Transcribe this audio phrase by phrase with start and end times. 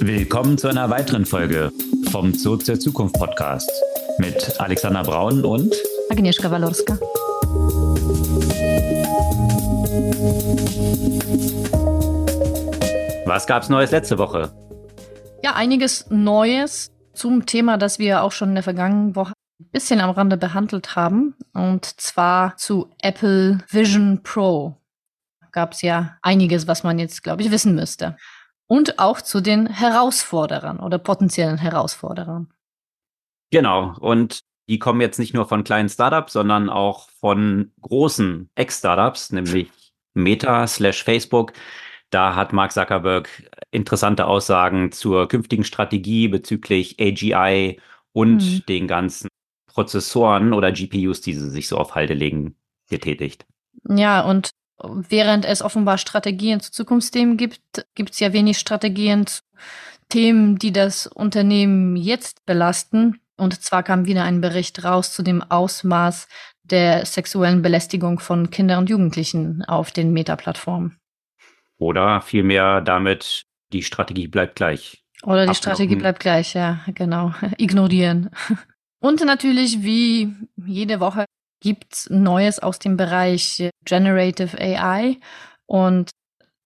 [0.00, 1.72] Willkommen zu einer weiteren Folge
[2.10, 3.70] vom Zoo zur Zukunft Podcast
[4.18, 5.74] mit Alexander Braun und
[6.10, 6.98] Agnieszka Walorska.
[13.24, 14.52] Was gab's Neues letzte Woche?
[15.42, 20.00] Ja, einiges Neues zum Thema, das wir auch schon in der vergangenen Woche ein bisschen
[20.00, 21.34] am Rande behandelt haben.
[21.54, 24.76] Und zwar zu Apple Vision Pro.
[25.52, 28.16] Gab es ja einiges, was man jetzt, glaube ich, wissen müsste
[28.66, 32.52] und auch zu den Herausforderern oder potenziellen Herausforderern.
[33.50, 33.94] Genau.
[34.00, 39.70] Und die kommen jetzt nicht nur von kleinen Startups, sondern auch von großen Ex-Startups, nämlich
[40.14, 41.52] Meta slash Facebook.
[42.10, 43.28] Da hat Mark Zuckerberg
[43.70, 47.80] interessante Aussagen zur künftigen Strategie bezüglich AGI
[48.12, 48.62] und hm.
[48.68, 49.28] den ganzen
[49.66, 52.56] Prozessoren oder GPUs, die sie sich so auf Halde legen,
[52.88, 53.46] getätigt.
[53.88, 54.50] Ja, und
[54.82, 59.42] während es offenbar Strategien zu Zukunftsthemen gibt, gibt es ja wenig Strategien zu
[60.08, 63.20] Themen, die das Unternehmen jetzt belasten.
[63.36, 66.28] Und zwar kam wieder ein Bericht raus zu dem Ausmaß
[66.62, 70.98] der sexuellen Belästigung von Kindern und Jugendlichen auf den Meta-Plattformen.
[71.78, 75.04] Oder vielmehr damit, die Strategie bleibt gleich.
[75.22, 75.54] Oder die Ablocken.
[75.54, 77.34] Strategie bleibt gleich, ja, genau.
[77.58, 78.30] Ignorieren.
[79.00, 80.34] Und natürlich, wie
[80.64, 81.26] jede Woche,
[81.60, 85.18] gibt Neues aus dem Bereich Generative AI
[85.66, 86.10] und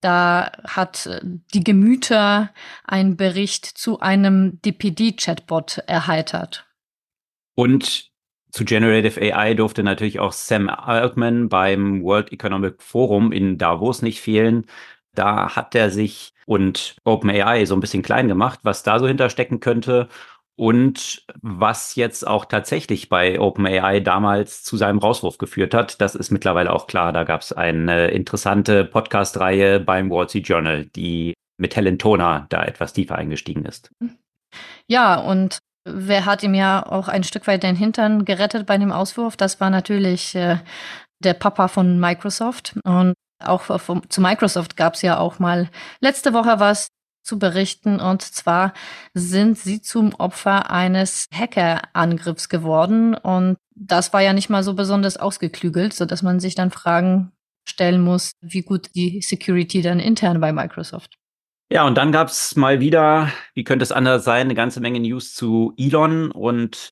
[0.00, 2.50] da hat die Gemüter
[2.84, 6.66] ein Bericht zu einem DPD-Chatbot erheitert.
[7.54, 8.10] Und
[8.50, 14.20] zu Generative AI durfte natürlich auch Sam Altman beim World Economic Forum in Davos nicht
[14.20, 14.66] fehlen.
[15.14, 19.60] Da hat er sich und OpenAI so ein bisschen klein gemacht, was da so hinterstecken
[19.60, 20.08] könnte
[20.56, 26.30] und was jetzt auch tatsächlich bei OpenAI damals zu seinem Rauswurf geführt hat, das ist
[26.30, 27.12] mittlerweile auch klar.
[27.12, 32.62] Da gab es eine interessante Podcast-Reihe beim Wall Street Journal, die mit Helen Toner da
[32.62, 33.90] etwas tiefer eingestiegen ist.
[34.86, 38.92] Ja, und wer hat ihm ja auch ein Stück weit den Hintern gerettet bei dem
[38.92, 39.36] Auswurf?
[39.36, 40.58] Das war natürlich äh,
[41.22, 42.78] der Papa von Microsoft.
[42.84, 46.88] Und auch vom, zu Microsoft gab es ja auch mal letzte Woche was
[47.22, 48.00] zu berichten.
[48.00, 48.72] Und zwar
[49.14, 53.14] sind sie zum Opfer eines Hackerangriffs geworden.
[53.14, 57.32] Und das war ja nicht mal so besonders ausgeklügelt, so dass man sich dann Fragen
[57.68, 61.16] stellen muss, wie gut die Security dann intern bei Microsoft.
[61.72, 64.98] Ja, und dann gab es mal wieder, wie könnte es anders sein, eine ganze Menge
[64.98, 66.90] News zu Elon und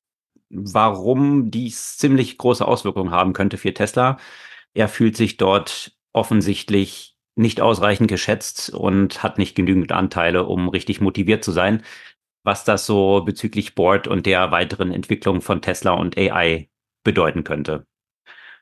[0.49, 4.17] warum dies ziemlich große Auswirkungen haben könnte für Tesla.
[4.73, 7.08] Er fühlt sich dort offensichtlich
[7.39, 11.83] nicht ausreichend geschätzt und hat nicht genügend Anteile, um richtig motiviert zu sein,
[12.43, 16.69] was das so bezüglich Board und der weiteren Entwicklung von Tesla und AI
[17.03, 17.85] bedeuten könnte.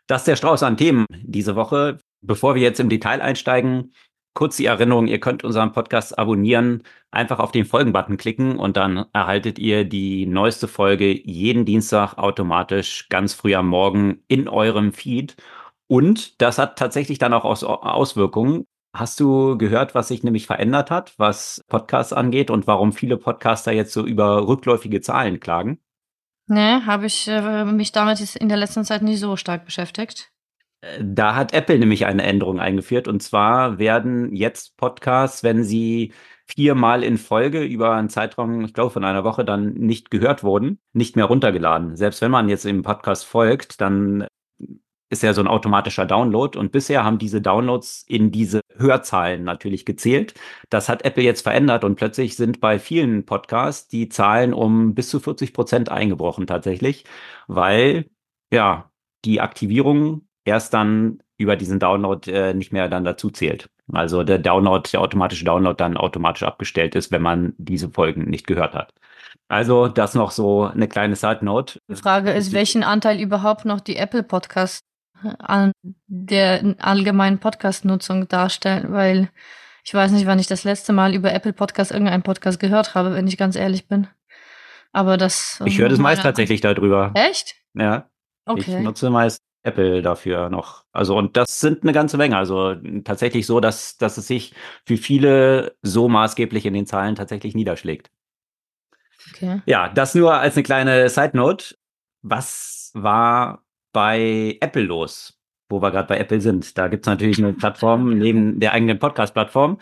[0.08, 2.00] Das ist der Strauß an Themen diese Woche.
[2.22, 3.94] Bevor wir jetzt im Detail einsteigen,
[4.34, 9.06] kurz die Erinnerung, ihr könnt unseren Podcast abonnieren, einfach auf den Folgen-Button klicken und dann
[9.12, 15.36] erhaltet ihr die neueste Folge jeden Dienstag automatisch ganz früh am Morgen in eurem Feed.
[15.88, 18.66] Und das hat tatsächlich dann auch Auswirkungen.
[18.94, 23.72] Hast du gehört, was sich nämlich verändert hat, was Podcasts angeht und warum viele Podcaster
[23.72, 25.80] jetzt so über rückläufige Zahlen klagen?
[26.48, 30.32] Nee, habe ich äh, mich damit in der letzten Zeit nicht so stark beschäftigt.
[30.82, 33.08] Äh, da hat Apple nämlich eine Änderung eingeführt.
[33.08, 36.14] Und zwar werden jetzt Podcasts, wenn sie
[36.46, 40.80] viermal in Folge über einen Zeitraum, ich glaube von einer Woche, dann nicht gehört wurden,
[40.94, 41.98] nicht mehr runtergeladen.
[41.98, 44.26] Selbst wenn man jetzt im Podcast folgt, dann
[45.10, 49.86] ist ja so ein automatischer Download und bisher haben diese Downloads in diese Hörzahlen natürlich
[49.86, 50.34] gezählt.
[50.70, 55.10] Das hat Apple jetzt verändert und plötzlich sind bei vielen Podcasts die Zahlen um bis
[55.10, 57.06] zu 40 Prozent eingebrochen tatsächlich,
[57.48, 58.10] weil
[58.52, 58.92] ja
[59.26, 63.70] die Aktivierung erst dann über diesen Download äh, nicht mehr dann dazu zählt.
[63.94, 68.48] Also der Download, der automatische Download dann automatisch abgestellt ist, wenn man diese Folgen nicht
[68.48, 68.94] gehört hat.
[69.48, 71.80] Also das noch so eine kleine Side Note.
[71.88, 74.87] Die Frage ist, welchen Anteil überhaupt noch die Apple Podcasts
[75.40, 75.72] an
[76.08, 79.30] der allgemeinen Podcast-Nutzung darstellen, weil
[79.84, 83.14] ich weiß nicht, wann ich das letzte Mal über Apple Podcast irgendeinen Podcast gehört habe,
[83.14, 84.08] wenn ich ganz ehrlich bin.
[84.92, 85.62] Aber das.
[85.66, 87.12] Ich höre das meist tatsächlich darüber.
[87.14, 87.56] Echt?
[87.74, 88.10] Ja.
[88.46, 88.78] Okay.
[88.78, 90.86] Ich nutze meist Apple dafür noch.
[90.92, 92.38] Also, und das sind eine ganze Menge.
[92.38, 94.54] Also tatsächlich so, dass, dass es sich
[94.86, 98.10] für viele so maßgeblich in den Zahlen tatsächlich niederschlägt.
[99.34, 99.62] Okay.
[99.66, 101.76] Ja, das nur als eine kleine Side Note.
[102.22, 103.64] Was war
[103.94, 105.40] bei Apple los,
[105.70, 106.78] wo wir gerade bei Apple sind.
[106.78, 109.80] Da gibt es natürlich eine Plattform neben der eigenen Podcast-Plattform,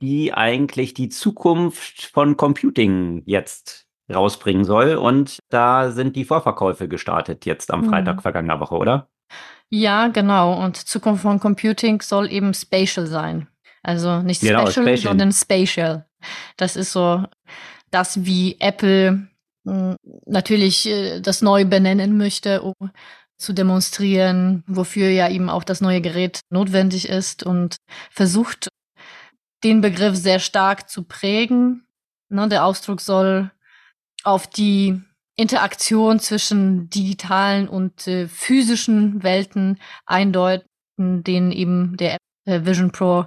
[0.00, 4.96] die eigentlich die Zukunft von Computing jetzt rausbringen soll.
[4.96, 8.20] Und da sind die Vorverkäufe gestartet jetzt am Freitag mhm.
[8.20, 9.08] vergangener Woche, oder?
[9.68, 10.62] Ja, genau.
[10.62, 13.46] Und Zukunft von Computing soll eben spatial sein.
[13.82, 16.06] Also nicht genau, spatial, spatial, sondern spatial.
[16.56, 17.24] Das ist so
[17.90, 19.28] das, wie Apple
[19.64, 22.74] hm, natürlich äh, das neu benennen möchte, um
[23.40, 27.76] zu demonstrieren, wofür ja eben auch das neue Gerät notwendig ist und
[28.10, 28.68] versucht,
[29.64, 31.86] den Begriff sehr stark zu prägen.
[32.28, 33.50] Ne, der Ausdruck soll
[34.22, 35.00] auf die
[35.36, 40.66] Interaktion zwischen digitalen und äh, physischen Welten eindeuten,
[40.98, 43.26] den eben der äh, Vision Pro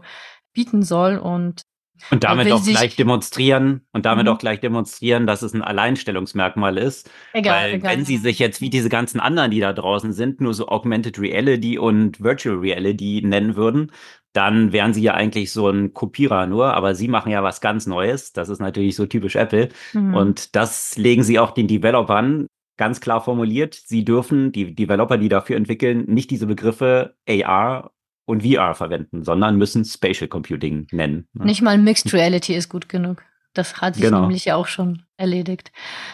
[0.54, 1.18] bieten soll.
[1.18, 1.64] Und
[2.12, 4.34] und damit auch gleich demonstrieren und damit mhm.
[4.34, 7.10] auch gleich demonstrieren, dass es ein Alleinstellungsmerkmal ist.
[7.34, 7.92] Egal, Weil egal.
[7.92, 11.20] wenn sie sich jetzt wie diese ganzen anderen, die da draußen sind, nur so Augmented
[11.20, 13.92] Reality und Virtual Reality nennen würden,
[14.34, 17.86] dann wären sie ja eigentlich so ein Kopierer nur, aber sie machen ja was ganz
[17.86, 18.34] Neues.
[18.34, 19.70] Das ist natürlich so typisch Apple.
[19.94, 20.16] Mhm.
[20.16, 22.48] Und das legen sie auch den Developern
[22.78, 23.76] ganz klar formuliert.
[23.76, 27.92] Sie dürfen, die Developer, die dafür entwickeln, nicht diese Begriffe AR
[28.26, 31.28] und VR verwenden, sondern müssen Spatial Computing nennen.
[31.34, 31.46] Ne?
[31.46, 33.24] Nicht mal Mixed Reality ist gut genug.
[33.54, 34.22] Das hat sich genau.
[34.22, 35.72] nämlich ja auch schon erledigt.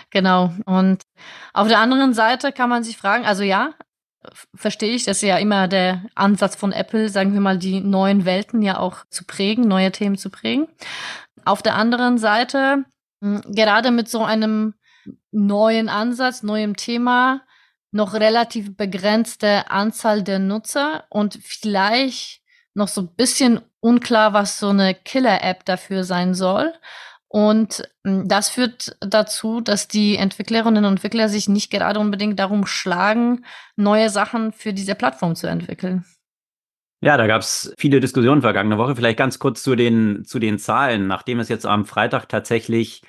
[0.10, 0.54] Genau.
[0.66, 1.04] Und
[1.54, 3.74] auf der anderen Seite kann man sich fragen, also ja,
[4.54, 8.26] verstehe ich, das ist ja immer der Ansatz von Apple, sagen wir mal, die neuen
[8.26, 10.68] Welten ja auch zu prägen, neue Themen zu prägen.
[11.46, 12.84] Auf der anderen Seite,
[13.22, 14.74] gerade mit so einem
[15.32, 17.42] neuen Ansatz, neuem Thema,
[17.92, 22.42] noch relativ begrenzte Anzahl der Nutzer und vielleicht
[22.76, 26.74] noch so ein bisschen unklar, was so eine Killer-App dafür sein soll.
[27.28, 32.66] Und hm, das führt dazu, dass die Entwicklerinnen und Entwickler sich nicht gerade unbedingt darum
[32.66, 33.46] schlagen,
[33.76, 36.06] neue Sachen für diese Plattform zu entwickeln.
[37.02, 38.96] Ja, da gab es viele Diskussionen vergangene Woche.
[38.96, 41.08] Vielleicht ganz kurz zu den, zu den Zahlen.
[41.08, 43.04] Nachdem es jetzt am Freitag tatsächlich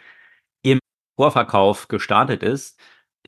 [0.62, 0.79] im
[1.17, 2.79] Vorverkauf gestartet ist,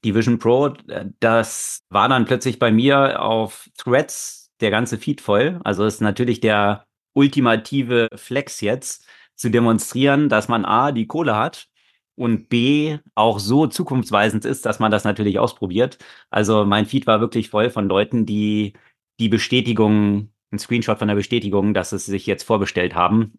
[0.05, 5.21] die Vision Pro, äh, das war dann plötzlich bei mir auf Threads der ganze Feed
[5.21, 5.61] voll.
[5.65, 11.69] Also ist natürlich der ultimative Flex jetzt zu demonstrieren, dass man A, die Kohle hat
[12.15, 15.99] und B, auch so zukunftsweisend ist, dass man das natürlich ausprobiert.
[16.31, 18.75] Also mein Feed war wirklich voll von Leuten, die
[19.19, 23.35] die Bestätigung, ein Screenshot von der Bestätigung, dass es sich jetzt vorbestellt haben,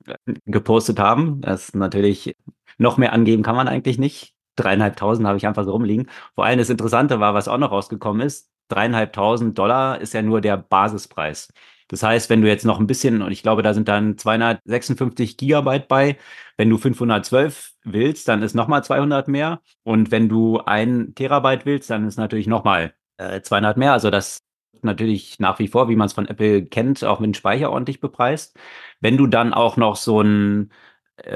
[0.45, 1.41] gepostet haben.
[1.41, 2.35] Das natürlich
[2.77, 6.09] noch mehr angeben kann man eigentlich nicht dreieinhalbtausend habe ich einfach so rumliegen.
[6.35, 10.41] Vor allem das Interessante war, was auch noch rausgekommen ist, dreieinhalbtausend Dollar ist ja nur
[10.41, 11.49] der Basispreis.
[11.87, 15.37] Das heißt, wenn du jetzt noch ein bisschen, und ich glaube, da sind dann 256
[15.37, 16.17] Gigabyte bei,
[16.57, 19.61] wenn du 512 willst, dann ist nochmal 200 mehr.
[19.83, 23.93] Und wenn du ein Terabyte willst, dann ist natürlich nochmal äh, 200 mehr.
[23.93, 24.39] Also das
[24.81, 27.99] natürlich nach wie vor, wie man es von Apple kennt, auch mit dem Speicher ordentlich
[27.99, 28.57] bepreist.
[28.99, 30.71] Wenn du dann auch noch so ein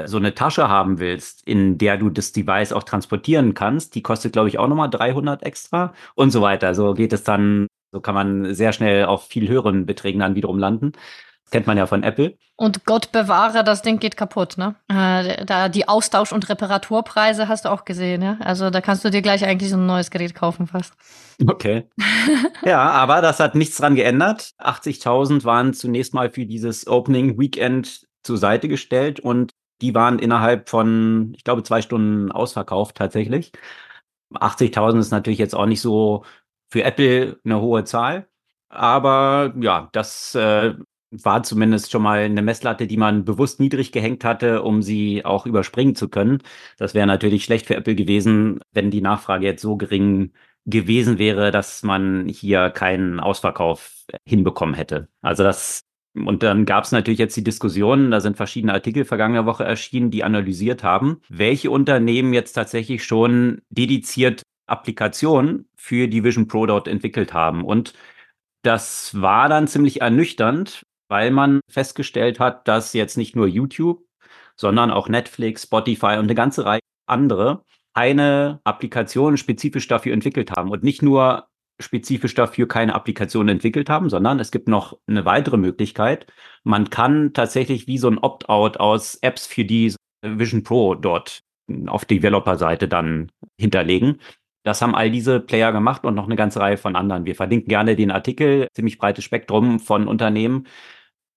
[0.05, 4.33] so eine Tasche haben willst, in der du das Device auch transportieren kannst, die kostet,
[4.33, 6.73] glaube ich, auch nochmal 300 extra und so weiter.
[6.73, 10.57] So geht es dann, so kann man sehr schnell auf viel höheren Beträgen dann wiederum
[10.57, 10.93] landen.
[11.43, 12.37] Das kennt man ja von Apple.
[12.57, 14.75] Und Gott bewahre, das Ding geht kaputt, ne?
[14.89, 18.37] Äh, da die Austausch- und Reparaturpreise hast du auch gesehen, ja?
[18.41, 20.93] Also da kannst du dir gleich eigentlich so ein neues Gerät kaufen fast.
[21.47, 21.87] Okay.
[22.65, 24.55] ja, aber das hat nichts dran geändert.
[24.59, 30.69] 80.000 waren zunächst mal für dieses Opening Weekend zur Seite gestellt und die waren innerhalb
[30.69, 33.51] von, ich glaube, zwei Stunden ausverkauft tatsächlich.
[34.33, 36.23] 80.000 ist natürlich jetzt auch nicht so
[36.69, 38.27] für Apple eine hohe Zahl.
[38.69, 40.75] Aber ja, das äh,
[41.11, 45.45] war zumindest schon mal eine Messlatte, die man bewusst niedrig gehängt hatte, um sie auch
[45.45, 46.43] überspringen zu können.
[46.77, 50.33] Das wäre natürlich schlecht für Apple gewesen, wenn die Nachfrage jetzt so gering
[50.65, 55.07] gewesen wäre, dass man hier keinen Ausverkauf hinbekommen hätte.
[55.21, 55.86] Also das
[56.25, 60.09] und dann gab es natürlich jetzt die Diskussion, da sind verschiedene Artikel vergangene Woche erschienen,
[60.09, 66.87] die analysiert haben, welche Unternehmen jetzt tatsächlich schon dediziert Applikationen für die Vision Pro dort
[66.87, 67.63] entwickelt haben.
[67.63, 67.93] Und
[68.63, 74.03] das war dann ziemlich ernüchternd, weil man festgestellt hat, dass jetzt nicht nur YouTube,
[74.55, 77.63] sondern auch Netflix, Spotify und eine ganze Reihe andere
[77.97, 81.47] eine Applikation spezifisch dafür entwickelt haben und nicht nur
[81.79, 86.27] spezifisch dafür keine Applikation entwickelt haben, sondern es gibt noch eine weitere Möglichkeit.
[86.63, 91.43] Man kann tatsächlich wie so ein Opt-out aus Apps für die Vision Pro dort
[91.87, 94.19] auf Developer-Seite dann hinterlegen.
[94.63, 97.25] Das haben all diese Player gemacht und noch eine ganze Reihe von anderen.
[97.25, 100.67] Wir verlinken gerne den Artikel, ziemlich breites Spektrum von Unternehmen.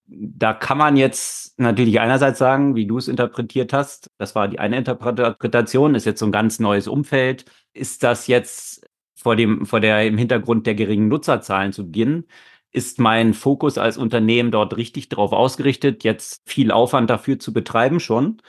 [0.06, 4.58] Da kann man jetzt natürlich einerseits sagen, wie du es interpretiert hast, das war die
[4.58, 7.44] eine Interpretation, ist jetzt so ein ganz neues Umfeld.
[7.72, 8.84] Ist das jetzt
[9.22, 12.24] vor dem, vor der im Hintergrund der geringen Nutzerzahlen zu beginnen,
[12.72, 18.00] ist mein Fokus als Unternehmen dort richtig darauf ausgerichtet, jetzt viel Aufwand dafür zu betreiben
[18.00, 18.40] schon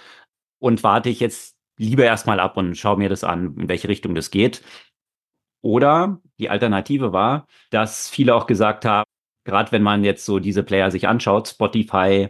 [0.60, 4.14] und warte ich jetzt lieber erstmal ab und schaue mir das an, in welche Richtung
[4.14, 4.62] das geht.
[5.62, 9.06] Oder die Alternative war, dass viele auch gesagt haben,
[9.44, 12.30] gerade wenn man jetzt so diese Player sich anschaut, Spotify,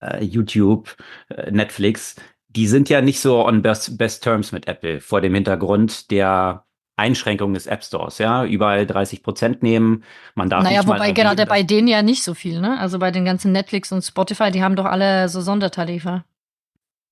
[0.00, 0.96] äh, YouTube,
[1.28, 2.16] äh, Netflix,
[2.48, 6.66] die sind ja nicht so on best, best terms mit Apple vor dem Hintergrund der
[7.00, 10.04] Einschränkungen des App Stores, ja, überall 30 Prozent nehmen.
[10.34, 12.78] Man darf naja, nicht wobei gerade bei denen ja nicht so viel, ne?
[12.78, 16.24] Also bei den ganzen Netflix und Spotify, die haben doch alle so Sondertarife.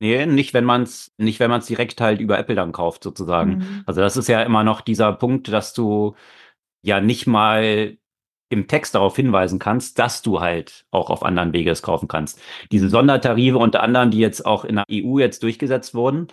[0.00, 3.02] Nee, nicht wenn man es nicht wenn man es direkt halt über Apple dann kauft
[3.02, 3.58] sozusagen.
[3.58, 3.82] Mhm.
[3.86, 6.14] Also das ist ja immer noch dieser Punkt, dass du
[6.82, 7.96] ja nicht mal
[8.50, 12.40] im Text darauf hinweisen kannst, dass du halt auch auf anderen Wege es kaufen kannst.
[12.72, 16.28] Diese Sondertarife unter anderem, die jetzt auch in der EU jetzt durchgesetzt wurden,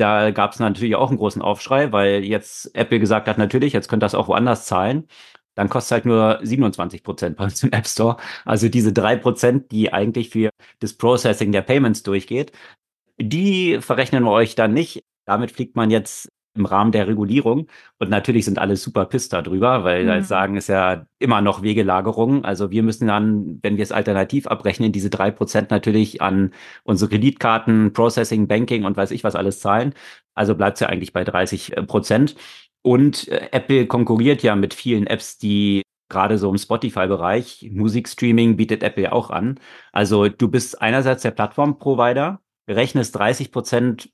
[0.00, 3.88] da gab es natürlich auch einen großen Aufschrei, weil jetzt Apple gesagt hat, natürlich, jetzt
[3.88, 5.06] könnt ihr das auch woanders zahlen.
[5.54, 8.16] Dann kostet halt nur 27 Prozent bei uns im App Store.
[8.44, 12.52] Also diese drei Prozent, die eigentlich für das Processing der Payments durchgeht,
[13.20, 15.02] die verrechnen wir euch dann nicht.
[15.26, 17.68] Damit fliegt man jetzt im Rahmen der Regulierung.
[17.98, 20.22] Und natürlich sind alle super pisst darüber, weil mhm.
[20.22, 22.44] sagen, ist ja immer noch Wegelagerung.
[22.44, 26.52] Also wir müssen dann, wenn wir es alternativ abrechnen, diese drei Prozent natürlich an
[26.82, 29.94] unsere Kreditkarten, Processing, Banking und weiß ich was alles zahlen.
[30.34, 32.36] Also bleibt es ja eigentlich bei 30 äh, Prozent.
[32.82, 38.82] Und äh, Apple konkurriert ja mit vielen Apps, die gerade so im Spotify-Bereich, Musikstreaming bietet
[38.82, 39.60] Apple auch an.
[39.92, 44.10] Also du bist einerseits der Plattform-Provider, rechnest 30 Prozent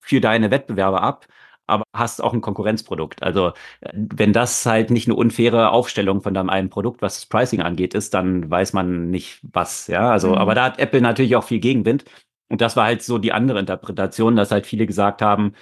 [0.00, 1.26] für deine Wettbewerber ab
[1.66, 3.22] aber hast auch ein Konkurrenzprodukt.
[3.22, 3.52] Also
[3.92, 7.94] wenn das halt nicht eine unfaire Aufstellung von deinem einen Produkt, was das Pricing angeht,
[7.94, 9.86] ist, dann weiß man nicht was.
[9.86, 10.34] Ja, also mhm.
[10.34, 12.04] aber da hat Apple natürlich auch viel Gegenwind.
[12.48, 15.54] Und das war halt so die andere Interpretation, dass halt viele gesagt haben,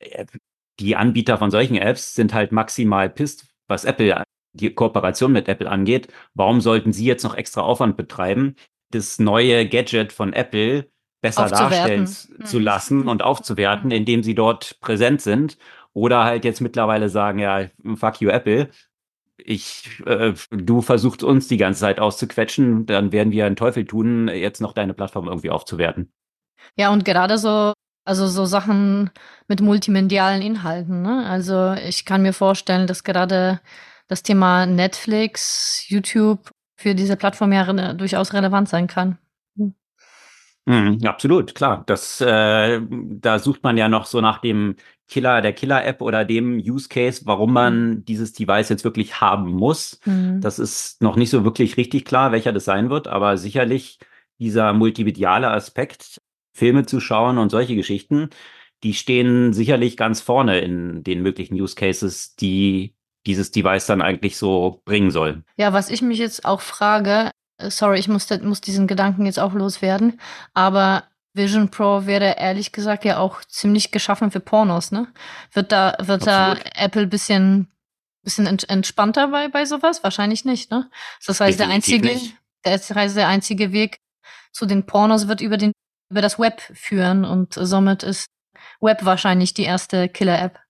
[0.00, 0.26] äh,
[0.80, 5.70] die Anbieter von solchen Apps sind halt maximal pisst, was Apple, die Kooperation mit Apple
[5.70, 6.08] angeht.
[6.34, 8.56] Warum sollten sie jetzt noch extra Aufwand betreiben,
[8.90, 10.88] das neue Gadget von Apple
[11.24, 12.44] besser darstellen mhm.
[12.44, 13.96] zu lassen und aufzuwerten, mhm.
[13.96, 15.56] indem sie dort präsent sind.
[15.94, 17.66] Oder halt jetzt mittlerweile sagen, ja,
[17.96, 18.68] fuck you Apple.
[19.38, 24.28] Ich, äh, du versuchst uns die ganze Zeit auszuquetschen, dann werden wir einen Teufel tun,
[24.28, 26.12] jetzt noch deine Plattform irgendwie aufzuwerten.
[26.76, 27.72] Ja, und gerade so,
[28.04, 29.10] also so Sachen
[29.48, 31.00] mit multimedialen Inhalten.
[31.02, 31.24] Ne?
[31.26, 33.60] Also ich kann mir vorstellen, dass gerade
[34.08, 39.18] das Thema Netflix, YouTube für diese Plattform ja durchaus relevant sein kann.
[40.66, 41.82] Mhm, absolut, klar.
[41.86, 44.76] Das, äh, da sucht man ja noch so nach dem
[45.08, 47.54] Killer, der Killer-App oder dem Use Case, warum mhm.
[47.54, 50.00] man dieses Device jetzt wirklich haben muss.
[50.06, 50.40] Mhm.
[50.40, 53.98] Das ist noch nicht so wirklich richtig klar, welcher das sein wird, aber sicherlich
[54.38, 56.20] dieser multimediale Aspekt,
[56.56, 58.30] Filme zu schauen und solche Geschichten,
[58.82, 62.94] die stehen sicherlich ganz vorne in den möglichen Use Cases, die
[63.26, 65.42] dieses Device dann eigentlich so bringen soll.
[65.56, 67.30] Ja, was ich mich jetzt auch frage,
[67.70, 70.20] sorry, ich muss, muss diesen Gedanken jetzt auch loswerden,
[70.54, 71.04] aber
[71.34, 75.08] Vision Pro wäre ehrlich gesagt ja auch ziemlich geschaffen für Pornos, ne?
[75.52, 77.68] Wird da, wird da Apple bisschen,
[78.22, 80.04] bisschen entspannter bei, bei sowas?
[80.04, 80.88] Wahrscheinlich nicht, ne?
[81.26, 82.20] Das heißt, der einzige,
[82.62, 83.98] das heißt, der einzige Weg
[84.52, 85.72] zu den Pornos wird über den,
[86.08, 88.28] über das Web führen und somit ist
[88.80, 90.60] Web wahrscheinlich die erste Killer-App.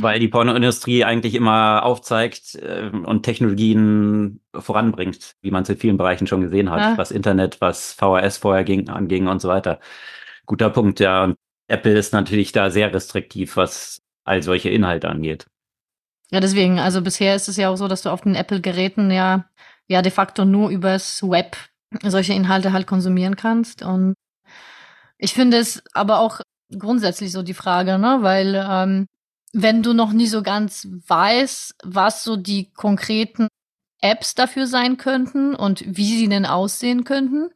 [0.00, 5.96] Weil die Pornoindustrie eigentlich immer aufzeigt äh, und Technologien voranbringt, wie man es in vielen
[5.96, 6.98] Bereichen schon gesehen hat, ja.
[6.98, 9.80] was Internet, was VHS vorher ging, anging und so weiter.
[10.46, 11.24] Guter Punkt, ja.
[11.24, 11.36] Und
[11.68, 15.46] Apple ist natürlich da sehr restriktiv, was all solche Inhalte angeht.
[16.30, 19.46] Ja, deswegen, also bisher ist es ja auch so, dass du auf den Apple-Geräten ja,
[19.88, 21.56] ja de facto nur übers Web
[22.04, 23.82] solche Inhalte halt konsumieren kannst.
[23.82, 24.14] Und
[25.18, 26.40] ich finde es aber auch
[26.76, 28.18] grundsätzlich so die Frage, ne?
[28.20, 29.06] Weil ähm,
[29.52, 33.48] wenn du noch nie so ganz weißt, was so die konkreten
[34.00, 37.50] Apps dafür sein könnten und wie sie denn aussehen könnten,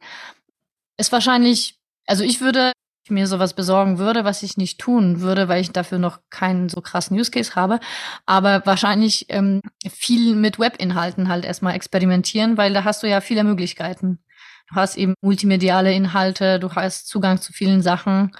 [0.97, 2.71] ist wahrscheinlich, also ich würde
[3.09, 6.81] mir sowas besorgen würde, was ich nicht tun würde, weil ich dafür noch keinen so
[6.81, 7.79] krassen Use Case habe,
[8.25, 13.43] aber wahrscheinlich ähm, viel mit Webinhalten halt erstmal experimentieren, weil da hast du ja viele
[13.43, 14.23] Möglichkeiten.
[14.69, 18.35] Du hast eben multimediale Inhalte, du hast Zugang zu vielen Sachen.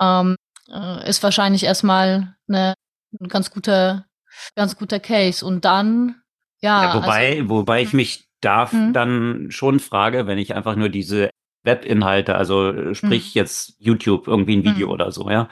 [0.00, 0.36] Ähm,
[0.72, 2.74] äh, ist wahrscheinlich erstmal eine
[3.20, 4.06] ein ganz guter,
[4.54, 5.44] ganz guter Case.
[5.44, 6.16] Und dann,
[6.60, 6.84] ja.
[6.84, 8.92] ja wobei, also, wobei ich mich da mhm.
[8.92, 11.30] dann schon frage, wenn ich einfach nur diese
[11.62, 13.38] Webinhalte, also sprich mhm.
[13.38, 15.48] jetzt YouTube, irgendwie ein Video oder so, ja.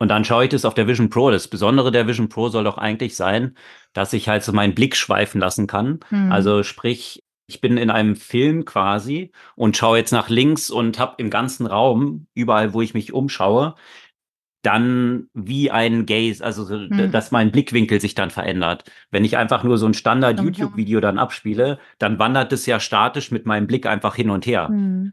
[0.00, 1.30] Und dann schaue ich das auf der Vision Pro.
[1.32, 3.56] Das Besondere der Vision Pro soll doch eigentlich sein,
[3.92, 5.98] dass ich halt so meinen Blick schweifen lassen kann.
[6.10, 6.30] Mhm.
[6.30, 11.14] Also sprich, ich bin in einem Film quasi und schaue jetzt nach links und habe
[11.18, 13.74] im ganzen Raum, überall, wo ich mich umschaue,
[14.62, 17.12] dann wie ein Gaze, also hm.
[17.12, 18.84] dass mein Blickwinkel sich dann verändert.
[19.10, 23.46] Wenn ich einfach nur so ein Standard-YouTube-Video dann abspiele, dann wandert es ja statisch mit
[23.46, 24.68] meinem Blick einfach hin und her.
[24.68, 25.12] Hm.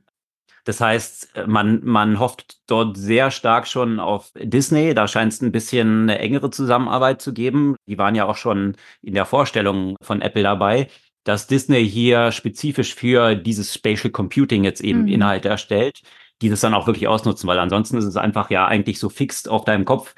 [0.65, 4.95] Das heißt, man, man hofft dort sehr stark schon auf Disney.
[4.95, 7.75] Da scheint es ein bisschen eine engere Zusammenarbeit zu geben.
[7.87, 10.87] Die waren ja auch schon in der Vorstellung von Apple dabei,
[11.23, 15.07] dass Disney hier spezifisch für dieses Spatial Computing jetzt eben mhm.
[15.09, 16.01] Inhalte erstellt,
[16.41, 19.49] die das dann auch wirklich ausnutzen, weil ansonsten ist es einfach ja eigentlich so fixt
[19.49, 20.15] auf deinem Kopf.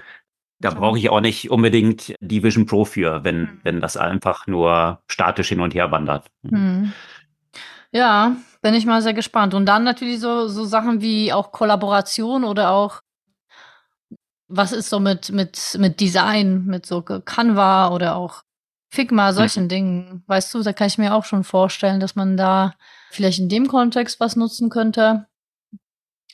[0.60, 3.60] Da brauche ich auch nicht unbedingt die Vision Pro für, wenn, mhm.
[3.64, 6.28] wenn das einfach nur statisch hin und her wandert.
[6.42, 6.94] Mhm.
[7.92, 9.54] Ja, bin ich mal sehr gespannt.
[9.54, 13.02] Und dann natürlich so, so Sachen wie auch Kollaboration oder auch
[14.48, 18.44] was ist so mit, mit, mit Design, mit so Canva oder auch
[18.90, 19.70] Figma, solchen mhm.
[19.70, 20.24] Dingen.
[20.28, 22.74] Weißt du, da kann ich mir auch schon vorstellen, dass man da
[23.12, 25.28] vielleicht in dem Kontext was nutzen könnte.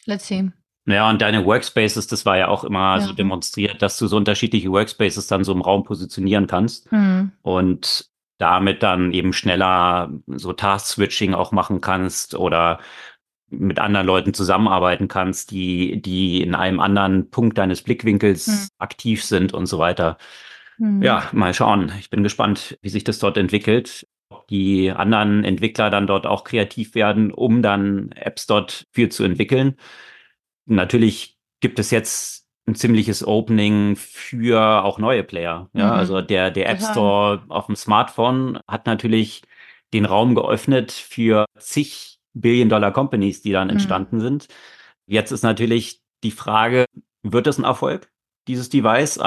[0.06, 0.52] Let's see.
[0.86, 3.02] Ja, und deine Workspaces, das war ja auch immer ja.
[3.02, 7.32] so demonstriert, dass du so unterschiedliche Workspaces dann so im Raum positionieren kannst mhm.
[7.42, 12.80] und damit dann eben schneller so Task-Switching auch machen kannst oder
[13.50, 18.68] mit anderen Leuten zusammenarbeiten kannst, die, die in einem anderen Punkt deines Blickwinkels mhm.
[18.80, 20.18] aktiv sind und so weiter.
[20.80, 21.02] Mhm.
[21.02, 21.94] Ja, mal schauen.
[22.00, 24.08] Ich bin gespannt, wie sich das dort entwickelt
[24.50, 29.76] die anderen Entwickler dann dort auch kreativ werden, um dann Apps dort für zu entwickeln.
[30.66, 35.70] Natürlich gibt es jetzt ein ziemliches Opening für auch neue Player.
[35.74, 35.92] Ja, mhm.
[35.92, 39.42] also der, der App Store auf dem Smartphone hat natürlich
[39.94, 43.74] den Raum geöffnet für zig Billion-Dollar-Companies, die dann mhm.
[43.74, 44.22] entstanden mhm.
[44.22, 44.48] sind.
[45.06, 46.86] Jetzt ist natürlich die Frage,
[47.22, 48.10] wird es ein Erfolg,
[48.48, 49.20] dieses Device?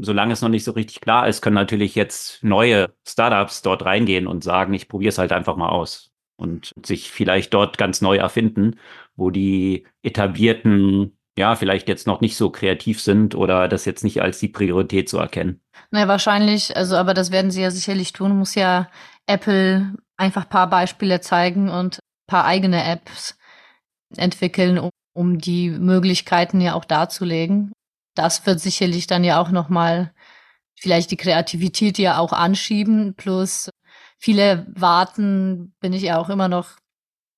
[0.00, 4.26] Solange es noch nicht so richtig klar ist, können natürlich jetzt neue Startups dort reingehen
[4.26, 8.16] und sagen, ich probiere es halt einfach mal aus und sich vielleicht dort ganz neu
[8.16, 8.78] erfinden,
[9.16, 14.22] wo die etablierten ja, vielleicht jetzt noch nicht so kreativ sind oder das jetzt nicht
[14.22, 15.60] als die Priorität zu erkennen.
[15.90, 18.88] Naja, wahrscheinlich, also aber das werden sie ja sicherlich tun, muss ja
[19.26, 21.98] Apple einfach paar Beispiele zeigen und
[22.28, 23.36] paar eigene Apps
[24.16, 27.72] entwickeln, um, um die Möglichkeiten ja auch darzulegen
[28.14, 30.12] das wird sicherlich dann ja auch noch mal
[30.74, 33.14] vielleicht die Kreativität ja auch anschieben.
[33.16, 33.70] Plus
[34.18, 36.70] viele warten, bin ich ja auch immer noch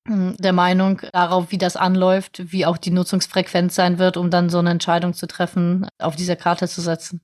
[0.07, 4.49] hm, der Meinung darauf, wie das anläuft, wie auch die Nutzungsfrequenz sein wird, um dann
[4.49, 7.21] so eine Entscheidung zu treffen, auf dieser Karte zu setzen.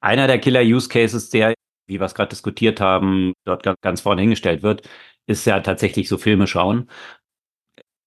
[0.00, 1.54] Einer der Killer-Use-Cases, der,
[1.86, 4.88] wie wir es gerade diskutiert haben, dort ganz vorne hingestellt wird,
[5.26, 6.90] ist ja tatsächlich so Filme schauen.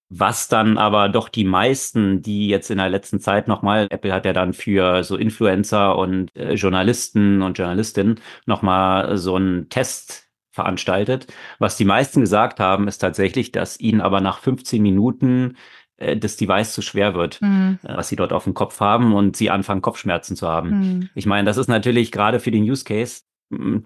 [0.08, 4.24] Was dann aber doch die meisten, die jetzt in der letzten Zeit nochmal, Apple hat
[4.24, 11.26] ja dann für so Influencer und äh, Journalisten und Journalistinnen nochmal so einen Test veranstaltet.
[11.58, 15.56] Was die meisten gesagt haben, ist tatsächlich, dass ihnen aber nach 15 Minuten
[15.96, 17.78] äh, das Device zu schwer wird, mhm.
[17.82, 20.70] Äh, was sie dort auf dem Kopf haben und sie anfangen Kopfschmerzen zu haben.
[20.70, 21.10] Mhm.
[21.14, 23.84] Ich meine, das ist natürlich gerade für den Use Case hm,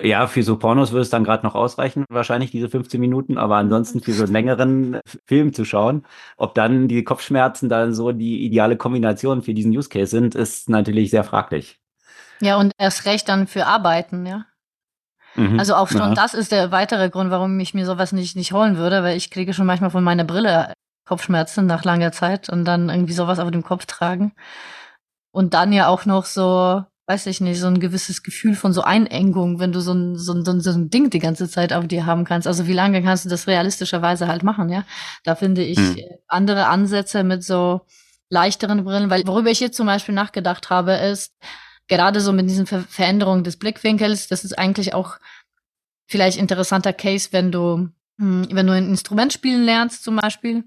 [0.00, 3.56] ja, für so Pornos würde es dann gerade noch ausreichen, wahrscheinlich diese 15 Minuten, aber
[3.56, 8.44] ansonsten für so einen längeren Film zu schauen, ob dann die Kopfschmerzen dann so die
[8.44, 11.78] ideale Kombination für diesen Use Case sind, ist natürlich sehr fraglich.
[12.40, 14.46] Ja, und erst recht dann für Arbeiten, ja.
[15.34, 16.14] Mhm, also auch schon ja.
[16.14, 19.30] das ist der weitere Grund, warum ich mir sowas nicht, nicht holen würde, weil ich
[19.30, 20.72] kriege schon manchmal von meiner Brille
[21.06, 24.32] Kopfschmerzen nach langer Zeit und dann irgendwie sowas auf dem Kopf tragen.
[25.32, 28.82] Und dann ja auch noch so weiß ich nicht, so ein gewisses Gefühl von so
[28.82, 32.06] Einengung, wenn du so ein, so ein, so ein Ding die ganze Zeit auf dir
[32.06, 32.46] haben kannst.
[32.48, 34.84] Also wie lange kannst du das realistischerweise halt machen, ja?
[35.22, 35.98] Da finde ich hm.
[36.26, 37.82] andere Ansätze mit so
[38.30, 41.34] leichteren Brillen, weil worüber ich jetzt zum Beispiel nachgedacht habe, ist
[41.86, 45.18] gerade so mit diesen Ver Veränderungen des Blickwinkels, das ist eigentlich auch
[46.06, 50.64] vielleicht interessanter Case, wenn du, hm, wenn du ein Instrument spielen lernst zum Beispiel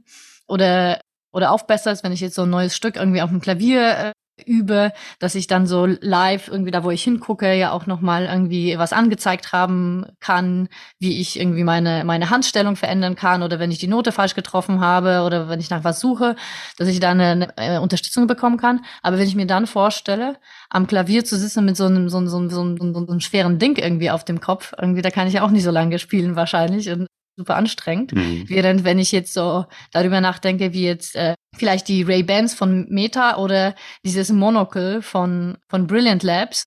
[0.47, 4.11] oder oder aufbesserst, wenn ich jetzt so ein neues Stück irgendwie auf dem Klavier äh,
[4.45, 8.25] übe, dass ich dann so live irgendwie da, wo ich hingucke, ja auch noch mal
[8.25, 10.67] irgendwie was angezeigt haben kann,
[10.99, 14.81] wie ich irgendwie meine meine Handstellung verändern kann oder wenn ich die Note falsch getroffen
[14.81, 16.35] habe oder wenn ich nach was suche,
[16.77, 18.85] dass ich da eine, eine äh, Unterstützung bekommen kann.
[19.01, 20.37] Aber wenn ich mir dann vorstelle,
[20.69, 23.19] am Klavier zu sitzen mit so einem so einem, so einem, so einem, so einem
[23.19, 25.99] schweren Ding irgendwie auf dem Kopf, irgendwie da kann ich ja auch nicht so lange
[25.99, 28.13] spielen wahrscheinlich und super anstrengend.
[28.13, 28.45] Mhm.
[28.47, 33.37] Während wenn ich jetzt so darüber nachdenke, wie jetzt äh, vielleicht die Ray-Bans von Meta
[33.37, 36.65] oder dieses Monocle von, von Brilliant Labs,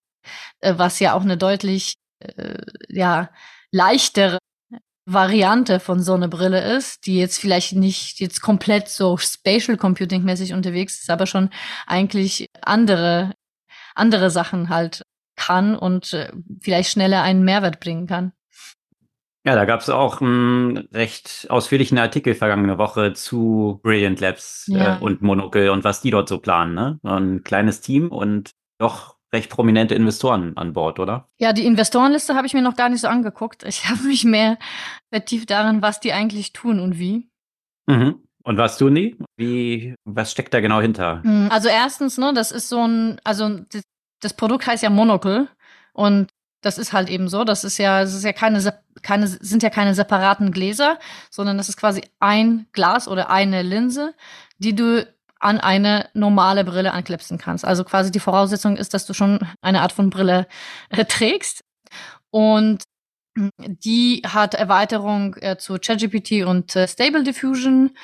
[0.60, 3.30] äh, was ja auch eine deutlich äh, ja,
[3.70, 4.38] leichtere
[5.10, 10.22] Variante von so einer Brille ist, die jetzt vielleicht nicht jetzt komplett so Spatial Computing
[10.22, 11.48] mäßig unterwegs ist, aber schon
[11.86, 13.32] eigentlich andere,
[13.94, 15.02] andere Sachen halt
[15.34, 18.32] kann und äh, vielleicht schneller einen Mehrwert bringen kann.
[19.48, 24.76] Ja, da gab es auch einen recht ausführlichen Artikel vergangene Woche zu Brilliant Labs äh,
[24.76, 24.98] ja.
[24.98, 26.74] äh, und Monocle und was die dort so planen.
[26.74, 27.00] Ne?
[27.02, 31.30] Ein kleines Team und doch recht prominente Investoren an Bord, oder?
[31.38, 33.62] Ja, die Investorenliste habe ich mir noch gar nicht so angeguckt.
[33.62, 34.58] Ich habe mich mehr
[35.10, 37.30] vertieft darin, was die eigentlich tun und wie.
[37.86, 38.22] Mhm.
[38.44, 39.16] Und was tun die?
[39.38, 41.22] Wie, was steckt da genau hinter?
[41.22, 43.82] Hm, also erstens, ne, das ist so ein, also das,
[44.20, 45.48] das Produkt heißt ja Monocle
[45.94, 46.28] und
[46.60, 47.44] das ist halt eben so.
[47.44, 48.60] Das ist ja, das ist ja keine,
[49.02, 50.98] keine, sind ja keine separaten Gläser,
[51.30, 54.14] sondern das ist quasi ein Glas oder eine Linse,
[54.58, 55.06] die du
[55.40, 57.64] an eine normale Brille anklepsen kannst.
[57.64, 60.48] Also quasi die Voraussetzung ist, dass du schon eine Art von Brille
[60.90, 61.62] äh, trägst.
[62.30, 62.82] Und
[63.56, 67.96] die hat Erweiterung äh, zu ChatGPT und äh, Stable Diffusion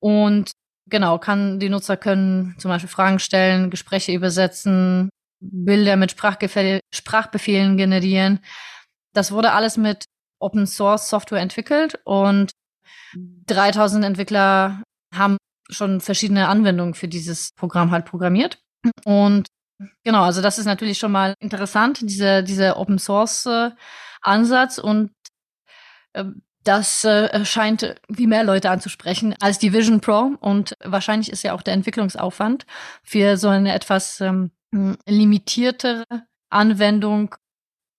[0.00, 0.50] und
[0.88, 5.10] genau, kann die Nutzer können zum Beispiel Fragen stellen, Gespräche übersetzen,
[5.42, 8.40] Bilder mit Sprachbefehl, Sprachbefehlen generieren.
[9.12, 10.04] Das wurde alles mit
[10.38, 12.52] Open Source Software entwickelt und
[13.46, 14.82] 3000 Entwickler
[15.14, 15.36] haben
[15.68, 18.58] schon verschiedene Anwendungen für dieses Programm halt programmiert.
[19.04, 19.48] Und
[20.04, 23.70] genau, also das ist natürlich schon mal interessant, diese, dieser Open Source äh,
[24.20, 25.10] Ansatz und
[26.12, 26.24] äh,
[26.64, 31.54] das äh, scheint wie mehr Leute anzusprechen als die Vision Pro und wahrscheinlich ist ja
[31.54, 32.66] auch der Entwicklungsaufwand
[33.02, 34.52] für so eine etwas ähm,
[35.06, 36.04] limitiertere
[36.50, 37.34] Anwendung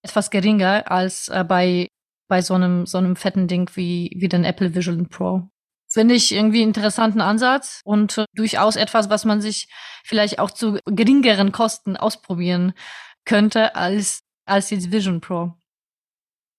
[0.02, 1.88] etwas geringer als äh, bei
[2.28, 5.48] bei so einem so einem fetten Ding wie wie den Apple Vision Pro.
[5.88, 9.68] Finde ich irgendwie einen interessanten Ansatz und äh, durchaus etwas, was man sich
[10.04, 12.72] vielleicht auch zu geringeren Kosten ausprobieren
[13.24, 15.54] könnte als, als jetzt Vision Pro.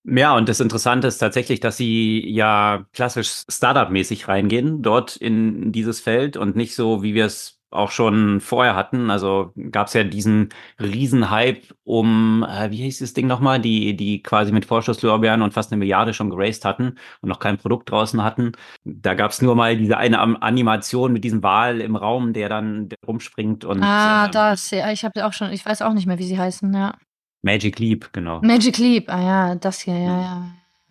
[0.07, 5.99] Ja, und das Interessante ist tatsächlich, dass sie ja klassisch Startup-mäßig reingehen, dort in dieses
[5.99, 9.09] Feld und nicht so, wie wir es auch schon vorher hatten.
[9.09, 10.49] Also gab es ja diesen
[10.81, 15.71] Riesenhype um, äh, wie hieß das Ding nochmal, die, die quasi mit Vorschusslorbeeren und fast
[15.71, 18.53] eine Milliarde schon geraced hatten und noch kein Produkt draußen hatten.
[18.83, 22.89] Da gab es nur mal diese eine Animation mit diesem Wal im Raum, der dann
[23.05, 23.83] rumspringt und.
[23.83, 26.39] Ah, äh, das, ja, ich habe auch schon, ich weiß auch nicht mehr, wie sie
[26.39, 26.95] heißen, ja.
[27.41, 28.41] Magic Leap, genau.
[28.41, 30.47] Magic Leap, ah ja, das hier, ja, ja,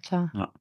[0.07, 0.31] klar.
[0.35, 0.53] Ja.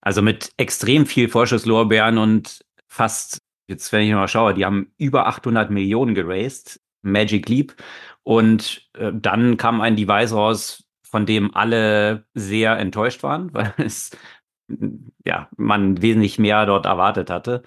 [0.00, 5.26] Also mit extrem viel Vorschusslorbeeren und fast jetzt wenn ich mal schaue, die haben über
[5.26, 7.74] 800 Millionen geraced, Magic Leap.
[8.22, 14.10] Und äh, dann kam ein Device raus, von dem alle sehr enttäuscht waren, weil es,
[15.24, 17.62] ja, man wesentlich mehr dort erwartet hatte.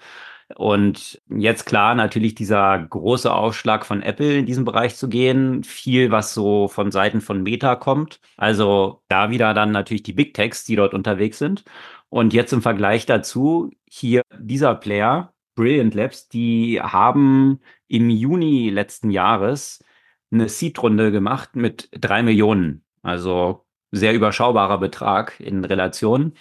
[0.56, 6.10] Und jetzt klar, natürlich dieser große Aufschlag von Apple in diesem Bereich zu gehen, viel,
[6.10, 8.20] was so von Seiten von Meta kommt.
[8.36, 11.64] Also da wieder dann natürlich die Big Techs, die dort unterwegs sind.
[12.10, 19.10] Und jetzt im Vergleich dazu hier dieser Player, Brilliant Labs, die haben im Juni letzten
[19.10, 19.84] Jahres
[20.30, 22.84] eine Seed-Runde gemacht mit drei Millionen.
[23.02, 26.32] Also sehr überschaubarer Betrag in Relation.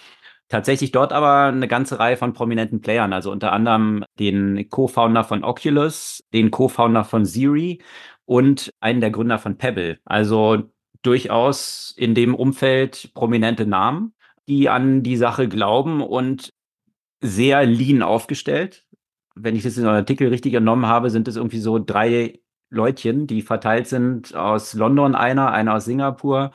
[0.48, 5.44] Tatsächlich dort aber eine ganze Reihe von prominenten Playern, also unter anderem den Co-Founder von
[5.44, 7.82] Oculus, den Co-Founder von Siri
[8.26, 10.00] und einen der Gründer von Pebble.
[10.06, 10.64] Also
[11.04, 14.14] durchaus in dem Umfeld prominente Namen,
[14.48, 16.54] die an die Sache glauben und
[17.22, 18.86] sehr lean aufgestellt
[19.36, 22.40] wenn ich das in einem Artikel richtig genommen habe, sind es irgendwie so drei
[22.70, 26.52] Leutchen, die verteilt sind aus London einer, einer aus Singapur.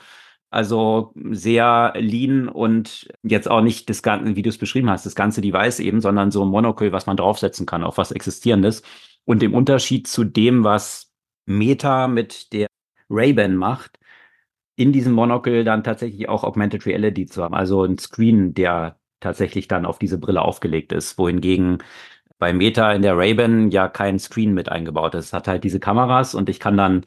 [0.50, 5.14] Also sehr lean und jetzt auch nicht das Ganze, wie du es beschrieben hast, das
[5.14, 8.82] ganze Device eben, sondern so ein Monocle, was man draufsetzen kann auf was Existierendes.
[9.24, 11.12] Und im Unterschied zu dem, was
[11.46, 12.68] Meta mit der
[13.10, 13.98] Ray-Ban macht,
[14.76, 17.54] in diesem Monocle dann tatsächlich auch Augmented Reality zu haben.
[17.54, 21.78] Also ein Screen, der tatsächlich dann auf diese Brille aufgelegt ist, wohingegen
[22.38, 25.26] bei Meta in der Ray-Ban ja kein Screen mit eingebaut ist.
[25.26, 27.04] Es hat halt diese Kameras und ich kann dann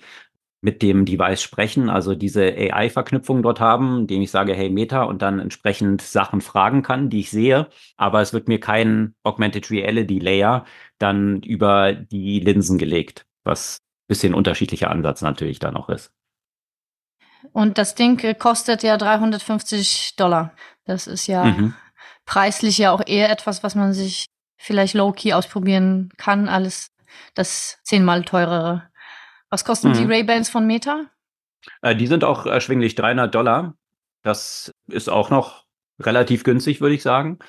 [0.61, 5.21] mit dem Device sprechen, also diese AI-Verknüpfung dort haben, indem ich sage, hey Meta und
[5.21, 7.67] dann entsprechend Sachen fragen kann, die ich sehe.
[7.95, 10.65] Aber es wird mir kein Augmented Reality Layer
[10.97, 16.11] dann über die Linsen gelegt, was ein bisschen unterschiedlicher Ansatz natürlich dann auch ist.
[17.53, 20.51] Und das Ding kostet ja 350 Dollar.
[20.83, 21.73] Das ist ja mhm.
[22.25, 24.25] preislich ja auch eher etwas, was man sich
[24.59, 26.91] vielleicht low-key ausprobieren kann, alles
[27.33, 28.83] das zehnmal teurere.
[29.49, 29.93] Was kosten mhm.
[29.93, 31.05] die Ray-Bans von Meta?
[31.81, 33.75] Äh, die sind auch erschwinglich 300 Dollar.
[34.21, 35.65] Das ist auch noch
[35.99, 37.39] relativ günstig, würde ich sagen.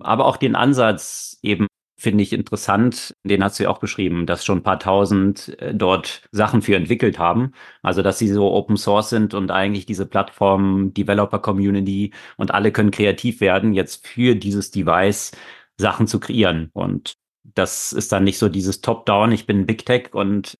[0.00, 3.14] Aber auch den Ansatz eben finde ich interessant.
[3.24, 6.74] Den hast du ja auch beschrieben, dass schon ein paar tausend äh, dort Sachen für
[6.74, 7.52] entwickelt haben.
[7.82, 12.72] Also, dass sie so Open Source sind und eigentlich diese Plattform, Developer Community und alle
[12.72, 15.32] können kreativ werden, jetzt für dieses Device
[15.80, 16.70] Sachen zu kreieren.
[16.72, 20.58] Und das ist dann nicht so dieses Top-Down, ich bin Big Tech und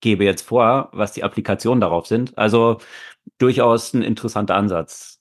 [0.00, 2.36] gebe jetzt vor, was die Applikationen darauf sind.
[2.36, 2.78] Also
[3.38, 5.18] durchaus ein interessanter Ansatz.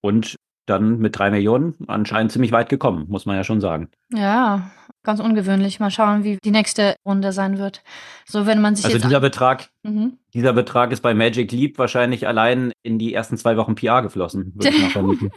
[0.00, 0.36] Und
[0.66, 3.88] dann mit drei Millionen anscheinend ziemlich weit gekommen, muss man ja schon sagen.
[4.12, 4.70] Ja,
[5.04, 5.78] ganz ungewöhnlich.
[5.78, 7.82] Mal schauen, wie die nächste Runde sein wird.
[8.26, 10.18] So, wenn man sich also dieser Betrag, mhm.
[10.34, 14.52] dieser Betrag ist bei Magic Leap wahrscheinlich allein in die ersten zwei Wochen PR geflossen.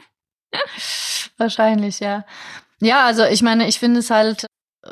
[1.38, 2.26] wahrscheinlich, ja.
[2.82, 4.46] Ja, also ich meine, ich finde es halt
[4.84, 4.90] äh,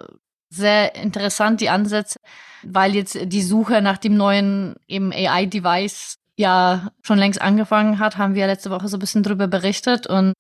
[0.50, 2.18] sehr interessant, die Ansätze,
[2.64, 8.36] weil jetzt die Suche nach dem neuen eben AI-Device ja schon längst angefangen hat, haben
[8.36, 10.34] wir letzte Woche so ein bisschen drüber berichtet und,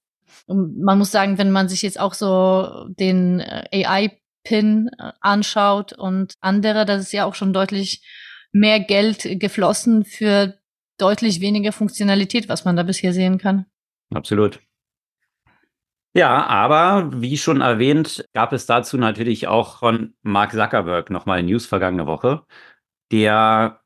[0.50, 5.92] man muss sagen, wenn man sich jetzt auch so den äh, AI Pin äh, anschaut
[5.92, 8.02] und andere, das ist ja auch schon deutlich
[8.54, 10.58] mehr Geld geflossen für
[10.98, 13.66] deutlich weniger Funktionalität, was man da bisher sehen kann.
[14.14, 14.62] Absolut.
[16.18, 21.68] Ja, aber wie schon erwähnt, gab es dazu natürlich auch von Mark Zuckerberg nochmal News
[21.68, 22.44] vergangene Woche,
[23.12, 23.82] der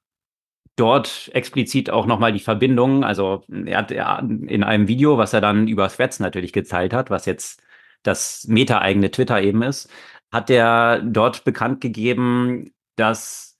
[0.78, 5.68] dort explizit auch nochmal die Verbindung, also er hat in einem Video, was er dann
[5.68, 7.62] über Threads natürlich geteilt hat, was jetzt
[8.04, 9.90] das meta-eigene Twitter eben ist,
[10.32, 13.51] hat er dort bekannt gegeben, dass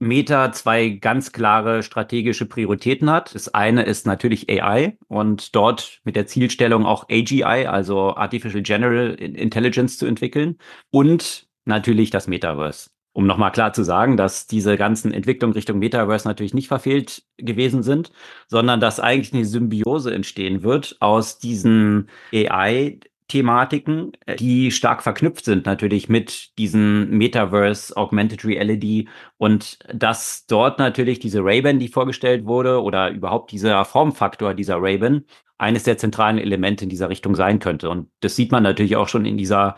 [0.00, 3.34] Meta zwei ganz klare strategische Prioritäten hat.
[3.34, 9.14] Das eine ist natürlich AI und dort mit der Zielstellung auch AGI, also Artificial General
[9.14, 10.58] Intelligence zu entwickeln
[10.90, 12.90] und natürlich das Metaverse.
[13.12, 17.82] Um nochmal klar zu sagen, dass diese ganzen Entwicklungen Richtung Metaverse natürlich nicht verfehlt gewesen
[17.82, 18.12] sind,
[18.46, 25.44] sondern dass eigentlich eine Symbiose entstehen wird aus diesen AI Thematiken, äh, die stark verknüpft
[25.44, 32.46] sind natürlich mit diesem Metaverse, Augmented Reality und dass dort natürlich diese Ray-Ban, die vorgestellt
[32.46, 35.24] wurde oder überhaupt dieser Formfaktor dieser Ray-Ban
[35.58, 37.90] eines der zentralen Elemente in dieser Richtung sein könnte.
[37.90, 39.76] Und das sieht man natürlich auch schon in dieser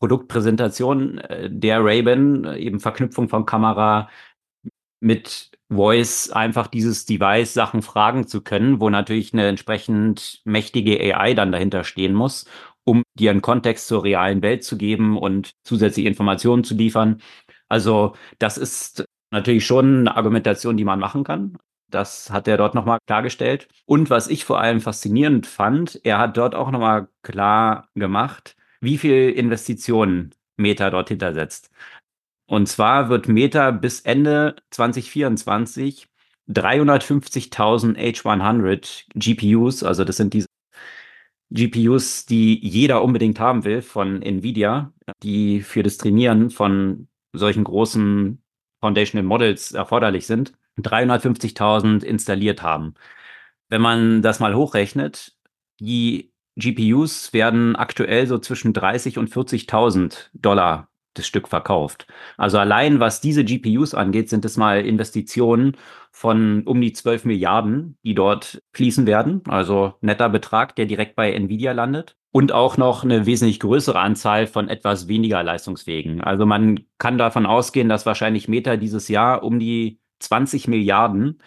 [0.00, 4.08] Produktpräsentation äh, der Ray-Ban, äh, eben Verknüpfung von Kamera
[5.00, 11.34] mit Voice einfach dieses Device Sachen fragen zu können, wo natürlich eine entsprechend mächtige AI
[11.34, 12.46] dann dahinter stehen muss
[12.88, 17.20] um dir einen Kontext zur realen Welt zu geben und zusätzliche Informationen zu liefern.
[17.68, 21.58] Also das ist natürlich schon eine Argumentation, die man machen kann.
[21.90, 23.68] Das hat er dort nochmal klargestellt.
[23.84, 28.96] Und was ich vor allem faszinierend fand, er hat dort auch nochmal klar gemacht, wie
[28.96, 31.70] viel Investitionen Meta dort hintersetzt.
[32.46, 36.08] Und zwar wird Meta bis Ende 2024
[36.48, 40.46] 350.000 H100 GPUs, also das sind diese
[41.50, 48.42] GPUs, die jeder unbedingt haben will von Nvidia, die für das Trainieren von solchen großen
[48.80, 52.94] Foundational Models erforderlich sind, 350.000 installiert haben.
[53.68, 55.36] Wenn man das mal hochrechnet,
[55.80, 62.06] die GPUs werden aktuell so zwischen 30 und 40.000 Dollar das Stück verkauft.
[62.36, 65.76] Also allein was diese GPUs angeht, sind es mal Investitionen
[66.10, 69.42] von um die 12 Milliarden, die dort fließen werden.
[69.48, 72.16] Also netter Betrag, der direkt bei Nvidia landet.
[72.30, 76.20] Und auch noch eine wesentlich größere Anzahl von etwas weniger leistungsfähigen.
[76.20, 81.40] Also man kann davon ausgehen, dass wahrscheinlich Meta dieses Jahr um die 20 Milliarden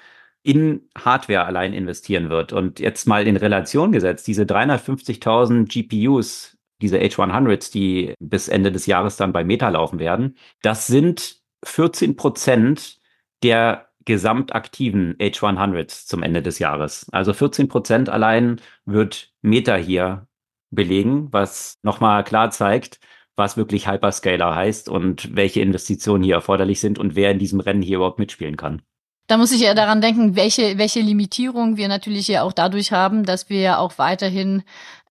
[0.44, 2.52] in Hardware allein investieren wird.
[2.52, 8.88] Und jetzt mal in Relation gesetzt, diese 350.000 GPUs, diese H100s, die bis Ende des
[8.88, 12.98] Jahres dann bei Meta laufen werden, das sind 14 Prozent
[13.44, 17.08] der gesamtaktiven H100s zum Ende des Jahres.
[17.12, 20.28] Also 14 Prozent allein wird Meta hier
[20.72, 23.00] belegen, was nochmal klar zeigt,
[23.36, 27.82] was wirklich Hyperscaler heißt und welche Investitionen hier erforderlich sind und wer in diesem Rennen
[27.82, 28.82] hier überhaupt mitspielen kann.
[29.28, 33.24] Da muss ich ja daran denken, welche, welche Limitierung wir natürlich ja auch dadurch haben,
[33.24, 34.64] dass wir ja auch weiterhin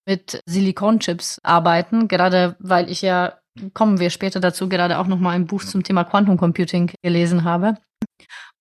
[0.05, 3.39] mit Silikonchips arbeiten, gerade weil ich ja,
[3.73, 7.77] kommen wir später dazu, gerade auch nochmal ein Buch zum Thema Quantum Computing gelesen habe.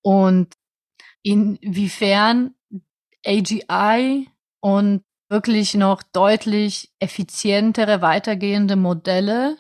[0.02, 0.54] Und
[1.22, 2.54] inwiefern
[3.26, 4.28] AGI
[4.60, 9.56] und wirklich noch deutlich effizientere, weitergehende Modelle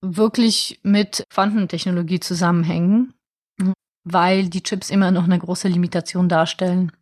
[0.00, 3.14] wirklich mit Quantentechnologie zusammenhängen,
[4.04, 6.92] weil die Chips immer noch eine große Limitation darstellen.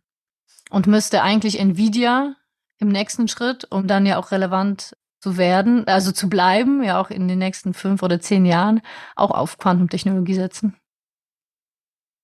[0.69, 2.35] Und müsste eigentlich Nvidia
[2.79, 7.09] im nächsten Schritt, um dann ja auch relevant zu werden, also zu bleiben, ja auch
[7.09, 8.81] in den nächsten fünf oder zehn Jahren,
[9.15, 10.75] auch auf Quantumtechnologie setzen.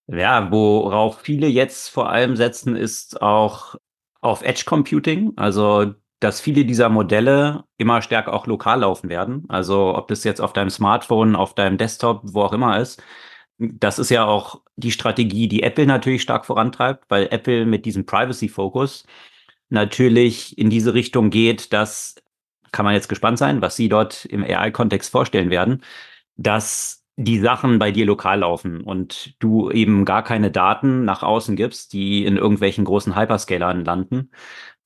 [0.08, 3.76] Ja, worauf viele jetzt vor allem setzen, ist auch
[4.22, 5.34] auf Edge Computing.
[5.38, 9.46] Also, dass viele dieser Modelle immer stärker auch lokal laufen werden.
[9.50, 13.02] Also, ob das jetzt auf deinem Smartphone, auf deinem Desktop, wo auch immer ist.
[13.60, 18.06] Das ist ja auch die Strategie, die Apple natürlich stark vorantreibt, weil Apple mit diesem
[18.06, 19.06] Privacy-Fokus
[19.70, 22.16] natürlich in diese Richtung geht, dass
[22.74, 25.84] kann man jetzt gespannt sein, was sie dort im AI-Kontext vorstellen werden,
[26.36, 31.56] dass die Sachen bei dir lokal laufen und du eben gar keine Daten nach außen
[31.56, 34.32] gibst, die in irgendwelchen großen Hyperscalern landen.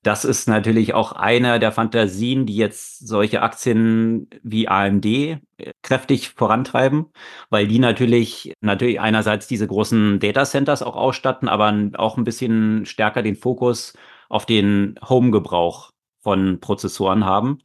[0.03, 5.39] Das ist natürlich auch einer der Fantasien, die jetzt solche Aktien wie AMD äh,
[5.81, 7.07] kräftig vorantreiben,
[7.49, 12.85] weil die natürlich, natürlich einerseits diese großen Data Centers auch ausstatten, aber auch ein bisschen
[12.85, 13.93] stärker den Fokus
[14.29, 17.59] auf den Home-Gebrauch von Prozessoren haben.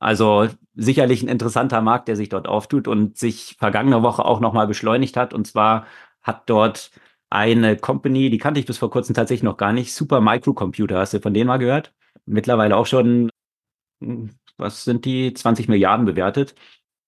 [0.00, 4.66] Also sicherlich ein interessanter Markt, der sich dort auftut und sich vergangene Woche auch nochmal
[4.66, 5.34] beschleunigt hat.
[5.34, 5.86] Und zwar
[6.22, 6.90] hat dort
[7.30, 10.98] eine Company, die kannte ich bis vor kurzem tatsächlich noch gar nicht, Super Microcomputer.
[10.98, 11.94] Hast du von denen mal gehört?
[12.26, 13.30] Mittlerweile auch schon,
[14.02, 16.54] hm, was sind die, 20 Milliarden bewertet.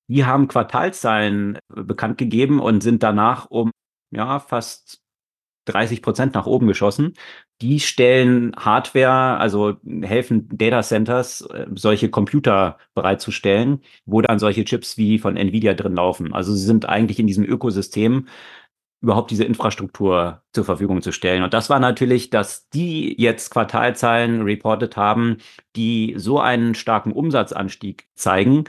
[0.08, 3.70] die haben Quartalzahlen bekannt gegeben und sind danach um
[4.12, 5.00] ja fast
[5.66, 7.14] 30 Prozent nach oben geschossen.
[7.60, 14.96] Die stellen Hardware, also helfen Data Centers, äh, solche Computer bereitzustellen, wo dann solche Chips
[14.96, 16.32] wie von Nvidia drin laufen.
[16.32, 18.26] Also sie sind eigentlich in diesem Ökosystem
[19.02, 21.42] überhaupt diese Infrastruktur zur Verfügung zu stellen.
[21.42, 25.38] Und das war natürlich, dass die jetzt Quartalzahlen reported haben,
[25.76, 28.64] die so einen starken Umsatzanstieg zeigen,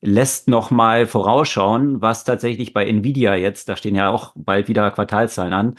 [0.00, 4.90] lässt noch mal vorausschauen, was tatsächlich bei Nvidia jetzt, da stehen ja auch bald wieder
[4.90, 5.74] Quartalzahlen an,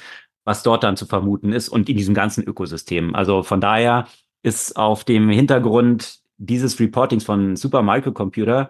[0.48, 3.14] was dort dann zu vermuten ist und in diesem ganzen Ökosystem.
[3.16, 4.08] Also von daher
[4.44, 8.70] ist auf dem Hintergrund dieses Reportings von Super Microcomputer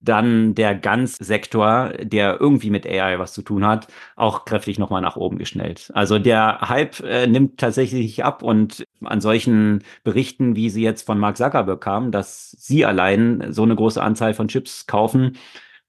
[0.00, 5.00] dann der ganz Sektor, der irgendwie mit AI was zu tun hat, auch kräftig nochmal
[5.00, 5.90] nach oben geschnellt.
[5.94, 11.18] Also der Hype äh, nimmt tatsächlich ab und an solchen Berichten, wie sie jetzt von
[11.18, 15.38] Mark Zuckerberg kamen, dass sie allein so eine große Anzahl von Chips kaufen,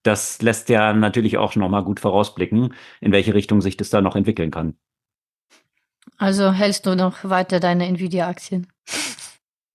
[0.03, 4.15] das lässt ja natürlich auch nochmal gut vorausblicken, in welche Richtung sich das da noch
[4.15, 4.77] entwickeln kann.
[6.17, 8.67] Also hältst du noch weiter deine Nvidia-Aktien?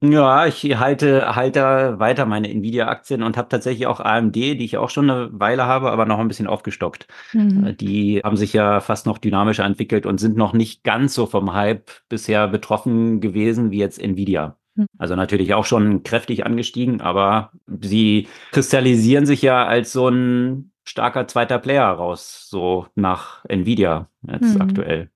[0.05, 4.91] Ja, ich halte, halte weiter meine Nvidia-Aktien und habe tatsächlich auch AMD, die ich auch
[4.91, 7.07] schon eine Weile habe, aber noch ein bisschen aufgestockt.
[7.33, 7.67] Mhm.
[7.67, 11.27] Äh, die haben sich ja fast noch dynamischer entwickelt und sind noch nicht ganz so
[11.27, 14.57] vom Hype bisher betroffen gewesen wie jetzt Nvidia.
[14.75, 14.87] Mhm.
[14.99, 21.29] Also natürlich auch schon kräftig angestiegen, aber sie kristallisieren sich ja als so ein starker
[21.29, 24.63] zweiter Player raus, so nach Nvidia jetzt mhm.
[24.63, 25.12] aktuell.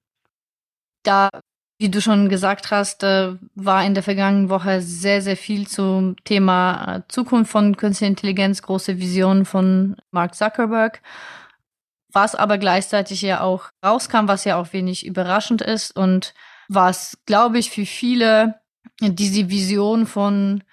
[1.06, 1.30] Da
[1.78, 6.16] wie du schon gesagt hast, äh, war in der vergangenen Woche sehr, sehr viel zum
[6.24, 11.02] Thema äh, Zukunft von künstlicher Intelligenz, große Vision von Mark Zuckerberg.
[12.12, 16.32] Was aber gleichzeitig ja auch rauskam, was ja auch wenig überraschend ist und
[16.68, 18.54] was, glaube ich, für viele
[19.00, 20.64] diese Vision von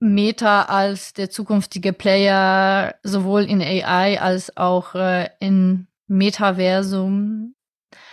[0.00, 7.54] Meta als der zukünftige Player sowohl in AI als auch äh, in Metaversum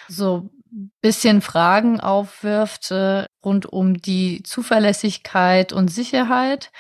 [0.08, 0.52] so
[1.02, 6.72] bisschen Fragen aufwirft äh, rund um die Zuverlässigkeit und Sicherheit,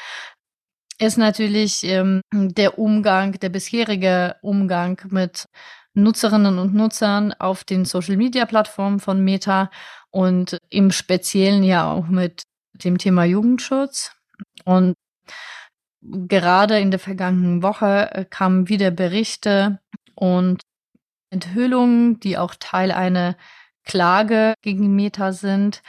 [0.99, 5.47] ist natürlich ähm, der Umgang, der bisherige Umgang mit
[5.93, 9.69] Nutzerinnen und Nutzern auf den Social-Media-Plattformen von Meta
[10.11, 12.43] und im Speziellen ja auch mit
[12.73, 14.11] dem Thema Jugendschutz.
[14.65, 14.95] Und
[16.01, 19.79] gerade in der vergangenen Woche äh, kamen wieder Berichte
[20.15, 20.61] und
[21.29, 23.35] Enthüllungen, die auch Teil einer
[23.85, 25.81] Klage gegen Meta sind,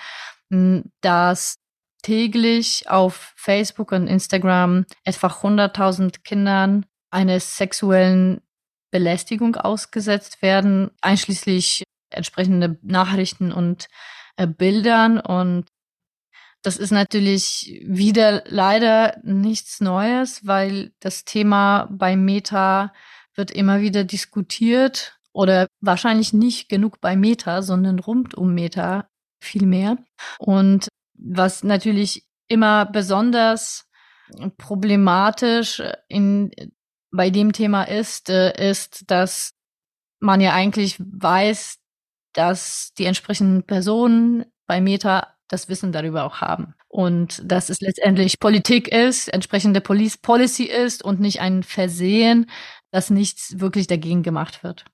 [1.00, 1.56] dass
[2.02, 8.40] täglich auf Facebook und Instagram etwa 100.000 Kindern einer sexuellen
[8.90, 13.88] Belästigung ausgesetzt werden, einschließlich entsprechende Nachrichten und
[14.36, 15.18] äh, Bildern.
[15.18, 15.66] Und
[16.62, 22.92] das ist natürlich wieder leider nichts Neues, weil das Thema bei Meta
[23.34, 29.66] wird immer wieder diskutiert oder wahrscheinlich nicht genug bei Meta, sondern rund um Meta viel
[29.66, 29.98] mehr.
[30.38, 33.86] Und was natürlich immer besonders
[34.56, 36.50] problematisch in,
[37.10, 39.50] bei dem Thema ist, äh, ist, dass
[40.20, 41.80] man ja eigentlich weiß,
[42.32, 46.74] dass die entsprechenden Personen bei Meta das Wissen darüber auch haben.
[46.88, 52.50] Und dass es letztendlich Politik ist, entsprechende Police Policy ist und nicht ein Versehen,
[52.90, 54.86] dass nichts wirklich dagegen gemacht wird.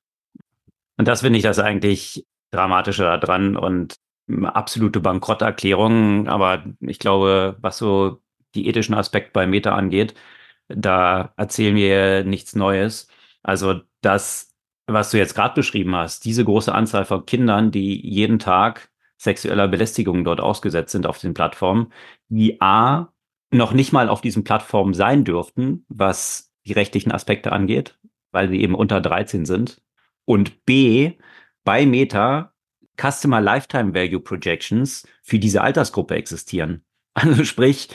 [1.02, 3.96] Und das finde ich das eigentlich dramatische daran und
[4.44, 6.28] absolute Bankrotterklärung.
[6.28, 8.22] Aber ich glaube, was so
[8.54, 10.14] die ethischen Aspekte bei Meta angeht,
[10.68, 13.08] da erzählen wir nichts Neues.
[13.42, 14.54] Also das,
[14.86, 18.88] was du jetzt gerade beschrieben hast, diese große Anzahl von Kindern, die jeden Tag
[19.18, 21.92] sexueller Belästigung dort ausgesetzt sind auf den Plattformen,
[22.28, 23.12] die A,
[23.50, 27.98] noch nicht mal auf diesen Plattformen sein dürften, was die rechtlichen Aspekte angeht,
[28.30, 29.82] weil sie eben unter 13 sind
[30.24, 31.18] und B,
[31.64, 32.52] bei Meta
[33.00, 36.84] Customer Lifetime Value Projections für diese Altersgruppe existieren.
[37.14, 37.90] Also sprich,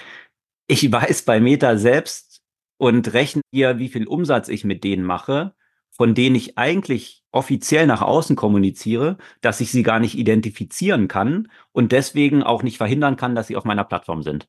[0.67, 2.43] ich weiß bei Meta selbst
[2.77, 5.55] und rechne hier, wie viel Umsatz ich mit denen mache,
[5.89, 11.49] von denen ich eigentlich offiziell nach außen kommuniziere, dass ich sie gar nicht identifizieren kann
[11.71, 14.47] und deswegen auch nicht verhindern kann, dass sie auf meiner Plattform sind.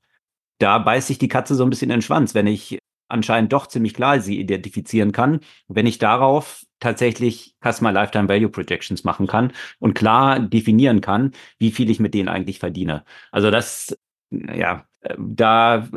[0.59, 2.79] Da beißt sich die Katze so ein bisschen in den Schwanz, wenn ich
[3.09, 9.05] anscheinend doch ziemlich klar sie identifizieren kann, wenn ich darauf tatsächlich Customer Lifetime Value Projections
[9.05, 13.05] machen kann und klar definieren kann, wie viel ich mit denen eigentlich verdiene.
[13.33, 13.97] Also das,
[14.31, 14.85] ja,
[15.19, 15.89] da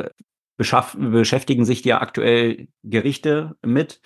[0.57, 4.01] beschäftigen sich ja aktuell Gerichte mit.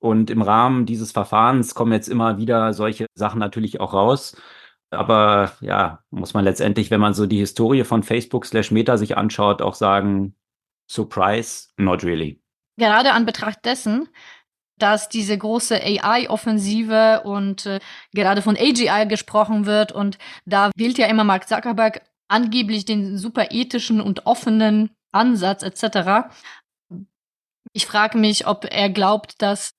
[0.00, 4.36] Und im Rahmen dieses Verfahrens kommen jetzt immer wieder solche Sachen natürlich auch raus.
[4.90, 9.16] Aber ja, muss man letztendlich, wenn man so die Historie von Facebook slash Meta sich
[9.16, 10.34] anschaut, auch sagen,
[10.90, 12.40] Surprise, not really.
[12.78, 14.08] Gerade an Betracht dessen,
[14.78, 17.80] dass diese große AI-Offensive und äh,
[18.12, 23.50] gerade von AGI gesprochen wird und da wählt ja immer Mark Zuckerberg angeblich den super
[23.50, 26.30] ethischen und offenen Ansatz etc.
[27.72, 29.74] Ich frage mich, ob er glaubt, dass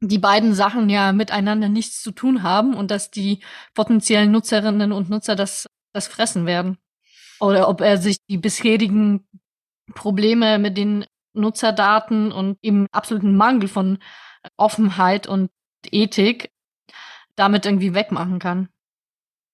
[0.00, 3.42] die beiden Sachen ja miteinander nichts zu tun haben und dass die
[3.74, 6.76] potenziellen Nutzerinnen und Nutzer das, das fressen werden.
[7.40, 9.26] Oder ob er sich die bisherigen
[9.94, 11.06] Probleme mit den
[11.36, 13.98] Nutzerdaten und im absoluten Mangel von
[14.56, 15.50] Offenheit und
[15.90, 16.50] Ethik
[17.36, 18.68] damit irgendwie wegmachen kann.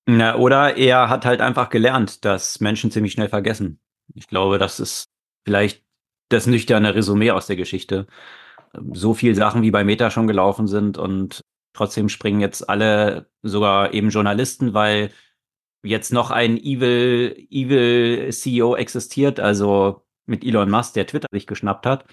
[0.07, 3.81] Na, oder er hat halt einfach gelernt, dass Menschen ziemlich schnell vergessen.
[4.15, 5.11] Ich glaube, das ist
[5.45, 5.85] vielleicht
[6.29, 8.07] das nüchterne Resümee aus der Geschichte.
[8.93, 13.93] So viel Sachen wie bei Meta schon gelaufen sind und trotzdem springen jetzt alle, sogar
[13.95, 15.11] eben Journalisten, weil
[15.83, 21.87] jetzt noch ein evil, evil CEO existiert, also mit Elon Musk, der Twitter sich geschnappt
[21.87, 22.05] hat,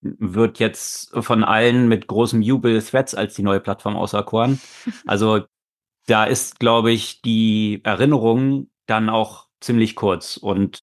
[0.00, 4.60] wird jetzt von allen mit großem Jubel Threads als die neue Plattform auserkoren.
[5.06, 5.44] Also
[6.06, 10.80] da ist, glaube ich, die Erinnerung dann auch ziemlich kurz und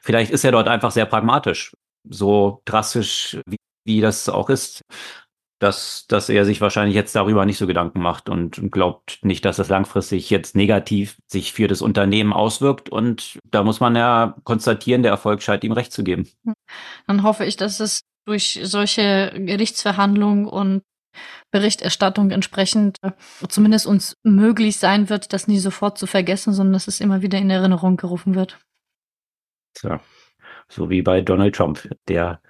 [0.00, 1.74] vielleicht ist er dort einfach sehr pragmatisch,
[2.08, 4.82] so drastisch wie, wie das auch ist
[5.60, 9.56] dass, dass er sich wahrscheinlich jetzt darüber nicht so Gedanken macht und glaubt nicht, dass
[9.56, 12.88] das langfristig jetzt negativ sich für das Unternehmen auswirkt.
[12.88, 16.28] Und da muss man ja konstatieren, der Erfolg scheint ihm recht zu geben.
[17.06, 20.82] Dann hoffe ich, dass es durch solche Gerichtsverhandlungen und
[21.50, 23.12] Berichterstattung entsprechend äh,
[23.48, 27.38] zumindest uns möglich sein wird, das nie sofort zu vergessen, sondern dass es immer wieder
[27.38, 28.58] in Erinnerung gerufen wird.
[29.74, 30.00] Tja,
[30.68, 32.40] so wie bei Donald Trump, der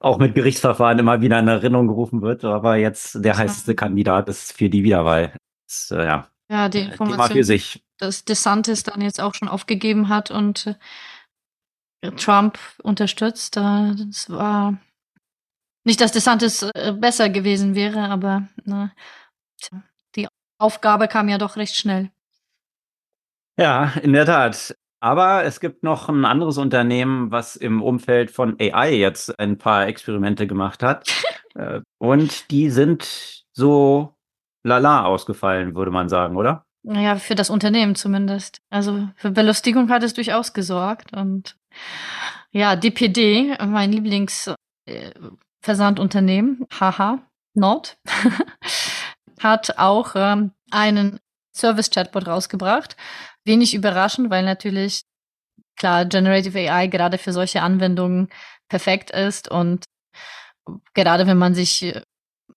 [0.00, 4.52] auch mit Gerichtsverfahren immer wieder in Erinnerung gerufen wird, aber jetzt der heißeste Kandidat ist
[4.52, 5.32] für die Wiederwahl.
[5.66, 6.28] Das, äh, ja.
[6.50, 7.82] ja, die Information, für sich.
[7.98, 10.76] dass DeSantis dann jetzt auch schon aufgegeben hat und
[12.00, 13.56] äh, Trump unterstützt.
[13.56, 14.78] Äh, das war
[15.84, 18.92] nicht, dass DeSantis äh, besser gewesen wäre, aber na,
[20.14, 20.28] die
[20.58, 22.10] Aufgabe kam ja doch recht schnell.
[23.58, 24.76] Ja, in der Tat.
[25.00, 29.86] Aber es gibt noch ein anderes Unternehmen, was im Umfeld von AI jetzt ein paar
[29.86, 31.08] Experimente gemacht hat.
[31.54, 34.14] Äh, und die sind so
[34.62, 36.66] lala ausgefallen, würde man sagen, oder?
[36.84, 38.60] Ja, für das Unternehmen zumindest.
[38.70, 41.16] Also für Belustigung hat es durchaus gesorgt.
[41.16, 41.56] Und
[42.52, 47.18] ja, DPD, mein Lieblingsversandunternehmen, äh, haha,
[47.54, 47.98] Nord,
[49.40, 51.18] hat auch ähm, einen
[51.54, 52.96] Service-Chatbot rausgebracht,
[53.48, 55.02] wenig überraschend, weil natürlich
[55.76, 58.28] klar Generative AI gerade für solche Anwendungen
[58.68, 59.84] perfekt ist und
[60.94, 62.02] gerade wenn man sich äh,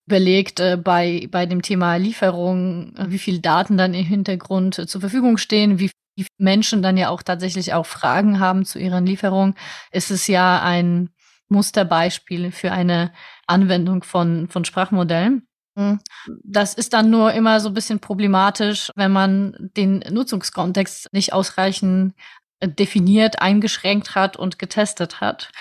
[0.07, 4.87] überlegt äh, bei, bei dem Thema Lieferung, äh, wie viel Daten dann im Hintergrund äh,
[4.87, 9.05] zur Verfügung stehen, wie, wie Menschen dann ja auch tatsächlich auch Fragen haben zu ihren
[9.05, 9.55] Lieferungen,
[9.91, 11.09] ist es ja ein
[11.47, 13.13] Musterbeispiel für eine
[13.47, 15.47] Anwendung von, von Sprachmodellen.
[15.75, 15.99] Mhm.
[16.43, 22.13] Das ist dann nur immer so ein bisschen problematisch, wenn man den Nutzungskontext nicht ausreichend
[22.59, 25.51] äh, definiert, eingeschränkt hat und getestet hat.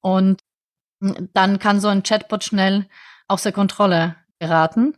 [0.00, 0.40] Und
[1.02, 2.86] hm, dann kann so ein Chatbot schnell
[3.28, 4.96] außer Kontrolle geraten,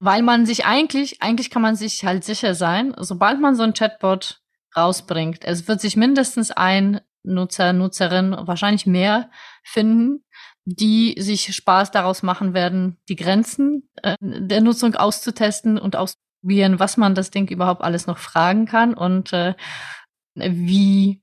[0.00, 3.74] weil man sich eigentlich, eigentlich kann man sich halt sicher sein, sobald man so ein
[3.74, 4.42] Chatbot
[4.76, 9.30] rausbringt, es wird sich mindestens ein Nutzer, Nutzerin, wahrscheinlich mehr
[9.62, 10.23] finden,
[10.64, 16.96] die sich Spaß daraus machen werden, die Grenzen äh, der Nutzung auszutesten und auszuprobieren, was
[16.96, 19.54] man das Ding überhaupt alles noch fragen kann und äh,
[20.36, 21.22] wie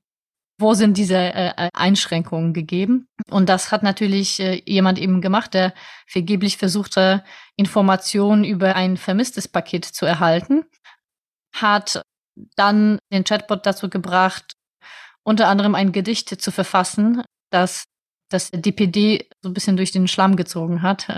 [0.62, 3.08] wo sind diese äh, Einschränkungen gegeben?
[3.28, 5.74] Und das hat natürlich äh, jemand eben gemacht, der
[6.06, 7.24] vergeblich versuchte,
[7.56, 10.64] Informationen über ein vermisstes Paket zu erhalten,
[11.54, 12.02] hat
[12.56, 14.54] dann den Chatbot dazu gebracht,
[15.24, 17.84] unter anderem ein Gedicht zu verfassen, das
[18.32, 21.08] das DPD so ein bisschen durch den Schlamm gezogen hat.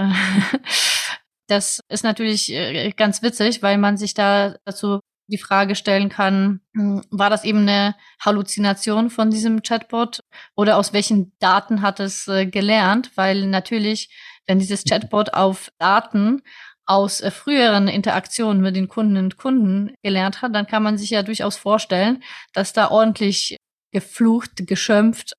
[1.47, 6.61] Das ist natürlich äh, ganz witzig, weil man sich da dazu die Frage stellen kann,
[6.75, 10.21] hm, war das eben eine Halluzination von diesem Chatbot
[10.57, 13.11] oder aus welchen Daten hat es äh, gelernt?
[13.15, 14.11] Weil natürlich,
[14.47, 16.43] wenn dieses Chatbot auf Daten
[16.87, 21.11] aus äh, früheren Interaktionen mit den Kunden und Kunden gelernt hat, dann kann man sich
[21.11, 23.57] ja durchaus vorstellen, dass da ordentlich
[23.93, 25.35] geflucht, geschimpft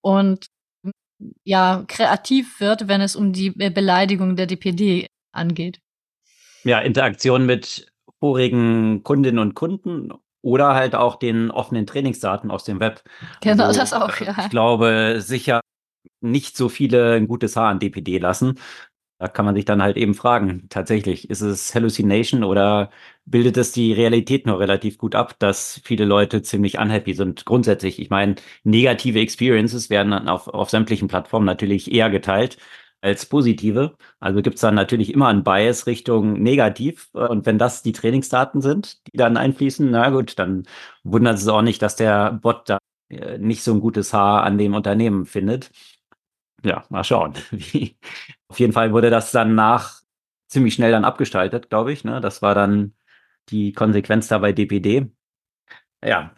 [0.00, 0.46] und
[1.44, 5.80] ja kreativ wird, wenn es um die Beleidigung der DPD angeht.
[6.64, 10.12] Ja, Interaktion mit vorigen Kundinnen und Kunden
[10.42, 13.02] oder halt auch den offenen Trainingsdaten aus dem Web.
[13.40, 14.34] Genau, also, das auch, ja.
[14.38, 15.60] Ich glaube sicher
[16.20, 18.58] nicht so viele ein gutes Haar an DPD lassen.
[19.20, 22.90] Da kann man sich dann halt eben fragen, tatsächlich, ist es Hallucination oder
[23.24, 27.44] bildet es die Realität nur relativ gut ab, dass viele Leute ziemlich unhappy sind?
[27.44, 32.58] Grundsätzlich, ich meine, negative Experiences werden auf, auf sämtlichen Plattformen natürlich eher geteilt.
[33.00, 33.96] als positive.
[34.20, 37.08] Also gibt es dann natürlich immer einen Bias Richtung negativ.
[37.12, 40.64] Und wenn das die Trainingsdaten sind, die dann einfließen, na gut, dann
[41.04, 44.58] wundert es auch nicht, dass der Bot da äh, nicht so ein gutes Haar an
[44.58, 45.70] dem Unternehmen findet.
[46.64, 47.34] Ja, mal schauen.
[48.48, 50.00] Auf jeden Fall wurde das dann nach
[50.48, 52.04] ziemlich schnell dann abgestaltet, glaube ich.
[52.04, 52.20] Ne?
[52.20, 52.94] Das war dann
[53.50, 55.10] die Konsequenz da bei DPD.
[56.04, 56.32] Ja,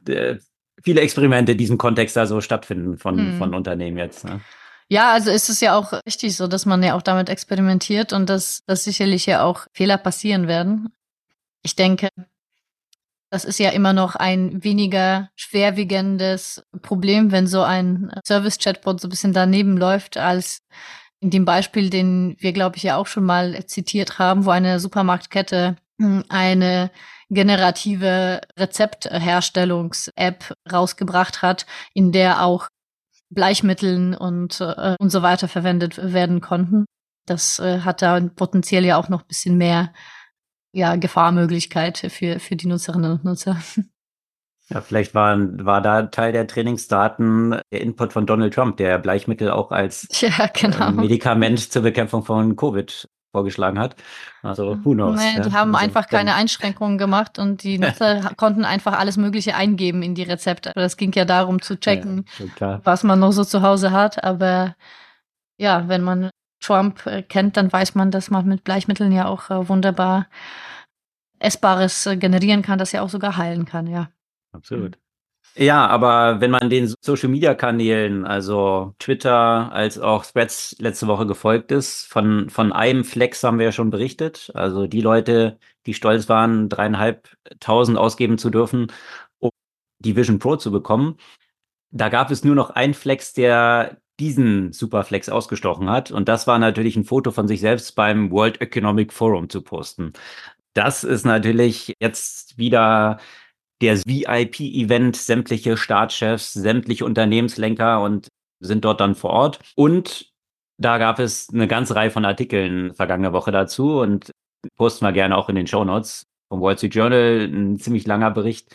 [0.83, 3.39] viele Experimente in diesem Kontext da so stattfinden von, hm.
[3.39, 4.25] von Unternehmen jetzt.
[4.25, 4.41] Ne?
[4.89, 8.29] Ja, also ist es ja auch richtig so, dass man ja auch damit experimentiert und
[8.29, 10.89] dass, dass sicherlich ja auch Fehler passieren werden.
[11.63, 12.09] Ich denke,
[13.31, 19.11] das ist ja immer noch ein weniger schwerwiegendes Problem, wenn so ein Service-Chatbot so ein
[19.11, 20.63] bisschen daneben läuft, als
[21.21, 24.81] in dem Beispiel, den wir, glaube ich, ja auch schon mal zitiert haben, wo eine
[24.81, 26.91] Supermarktkette hm, eine
[27.29, 32.69] generative Rezeptherstellungs-App rausgebracht hat, in der auch
[33.31, 36.87] Bleichmitteln und, äh, und so weiter verwendet werden konnten.
[37.27, 39.93] Das äh, hat da potenziell ja auch noch ein bisschen mehr
[40.73, 43.57] ja, Gefahrmöglichkeit für, für die Nutzerinnen und Nutzer.
[44.73, 49.51] Ja, vielleicht war, war da Teil der Trainingsdaten der Input von Donald Trump, der Bleichmittel
[49.51, 50.91] auch als ja, genau.
[50.91, 53.97] äh, Medikament zur Bekämpfung von Covid vorgeschlagen hat.
[54.43, 55.19] Also who knows.
[55.19, 55.41] Nee, ja.
[55.41, 60.03] die haben also, einfach keine Einschränkungen gemacht und die Nutzer konnten einfach alles Mögliche eingeben
[60.03, 60.71] in die Rezepte.
[60.77, 62.25] Das ging ja darum zu checken,
[62.61, 64.23] ja, was man noch so zu Hause hat.
[64.23, 64.77] Aber
[65.59, 69.51] ja, wenn man Trump äh, kennt, dann weiß man, dass man mit Bleichmitteln ja auch
[69.51, 70.27] äh, wunderbar
[71.39, 74.11] Essbares äh, generieren kann, das ja auch sogar heilen kann, ja.
[74.53, 74.99] Absolut.
[75.57, 81.27] Ja, aber wenn man den Social Media Kanälen, also Twitter als auch Threads letzte Woche
[81.27, 84.53] gefolgt ist, von, von einem Flex haben wir ja schon berichtet.
[84.55, 88.93] Also die Leute, die stolz waren, dreieinhalbtausend ausgeben zu dürfen,
[89.39, 89.51] um
[89.99, 91.17] die Vision Pro zu bekommen.
[91.91, 96.11] Da gab es nur noch einen Flex, der diesen Superflex ausgestochen hat.
[96.11, 100.13] Und das war natürlich ein Foto von sich selbst beim World Economic Forum zu posten.
[100.75, 103.19] Das ist natürlich jetzt wieder
[103.81, 108.29] der VIP-Event, sämtliche Staatschefs, sämtliche Unternehmenslenker und
[108.61, 109.61] sind dort dann vor Ort.
[109.75, 110.31] Und
[110.79, 114.31] da gab es eine ganze Reihe von Artikeln vergangene Woche dazu und
[114.77, 117.49] posten wir gerne auch in den Show Notes vom Wall Street Journal.
[117.51, 118.75] Ein ziemlich langer Bericht,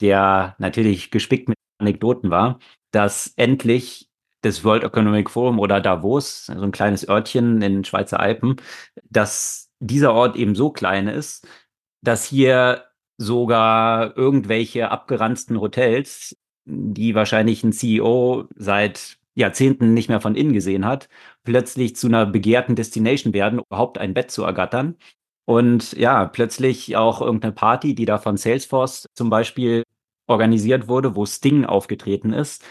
[0.00, 2.58] der natürlich gespickt mit Anekdoten war,
[2.92, 4.08] dass endlich
[4.46, 8.56] das World Economic Forum oder Davos, so ein kleines Örtchen in den Schweizer Alpen,
[9.10, 11.46] dass dieser Ort eben so klein ist,
[12.02, 12.84] dass hier
[13.18, 20.86] sogar irgendwelche abgeranzten Hotels, die wahrscheinlich ein CEO seit Jahrzehnten nicht mehr von innen gesehen
[20.86, 21.08] hat,
[21.44, 24.96] plötzlich zu einer begehrten Destination werden, überhaupt ein Bett zu ergattern.
[25.44, 29.84] Und ja, plötzlich auch irgendeine Party, die da von Salesforce zum Beispiel
[30.26, 32.64] organisiert wurde, wo Sting aufgetreten ist,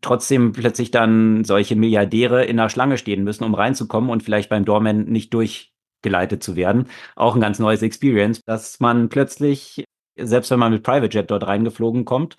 [0.00, 4.64] trotzdem plötzlich dann solche Milliardäre in der Schlange stehen müssen, um reinzukommen und vielleicht beim
[4.64, 6.88] Doorman nicht durch geleitet zu werden.
[7.16, 9.84] Auch ein ganz neues Experience, dass man plötzlich,
[10.16, 12.36] selbst wenn man mit Private Jet dort reingeflogen kommt,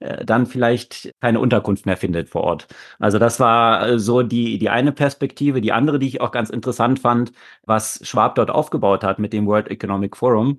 [0.00, 2.68] äh, dann vielleicht keine Unterkunft mehr findet vor Ort.
[2.98, 5.60] Also das war äh, so die, die eine Perspektive.
[5.60, 7.32] Die andere, die ich auch ganz interessant fand,
[7.64, 10.58] was Schwab dort aufgebaut hat mit dem World Economic Forum.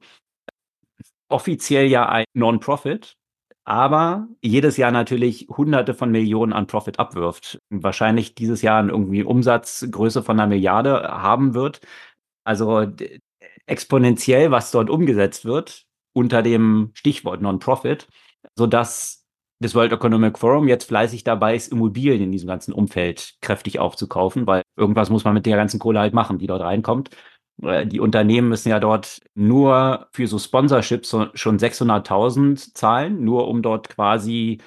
[1.30, 3.16] Offiziell ja ein Non-Profit,
[3.64, 7.59] aber jedes Jahr natürlich Hunderte von Millionen an Profit abwirft.
[7.70, 11.82] Wahrscheinlich dieses Jahr irgendwie Umsatzgröße von einer Milliarde haben wird.
[12.43, 12.88] Also
[13.68, 18.07] exponentiell, was dort umgesetzt wird, unter dem Stichwort Non-Profit,
[18.55, 19.26] sodass
[19.59, 24.47] das World Economic Forum jetzt fleißig dabei ist, Immobilien in diesem ganzen Umfeld kräftig aufzukaufen,
[24.47, 27.12] weil irgendwas muss man mit der ganzen Kohle halt machen, die dort reinkommt.
[27.62, 33.62] Äh, die Unternehmen müssen ja dort nur für so Sponsorships schon 600.000 zahlen, nur um
[33.62, 34.59] dort quasi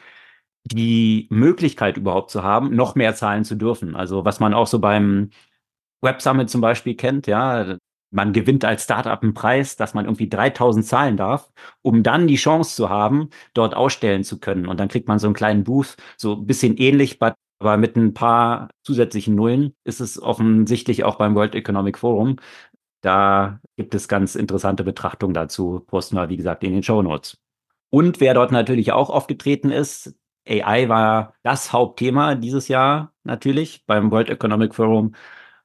[0.64, 3.97] die Möglichkeit überhaupt zu haben, noch mehr zahlen zu dürfen.
[3.97, 5.30] Also was man auch so beim
[6.03, 7.76] Web Summit zum Beispiel kennt, ja,
[8.11, 12.36] man gewinnt als Startup einen Preis, dass man irgendwie 3000 zahlen darf, um dann die
[12.36, 14.66] Chance zu haben, dort ausstellen zu können.
[14.68, 17.18] Und dann kriegt man so einen kleinen Booth, so ein bisschen ähnlich,
[17.59, 22.36] aber mit ein paar zusätzlichen Nullen ist es offensichtlich auch beim World Economic Forum.
[23.05, 27.39] Da gibt es ganz interessante Betrachtungen dazu, posten wir, wie gesagt, in den Show Notes.
[27.91, 30.15] Und wer dort natürlich auch aufgetreten ist,
[30.49, 35.15] AI war das Hauptthema dieses Jahr natürlich beim World Economic Forum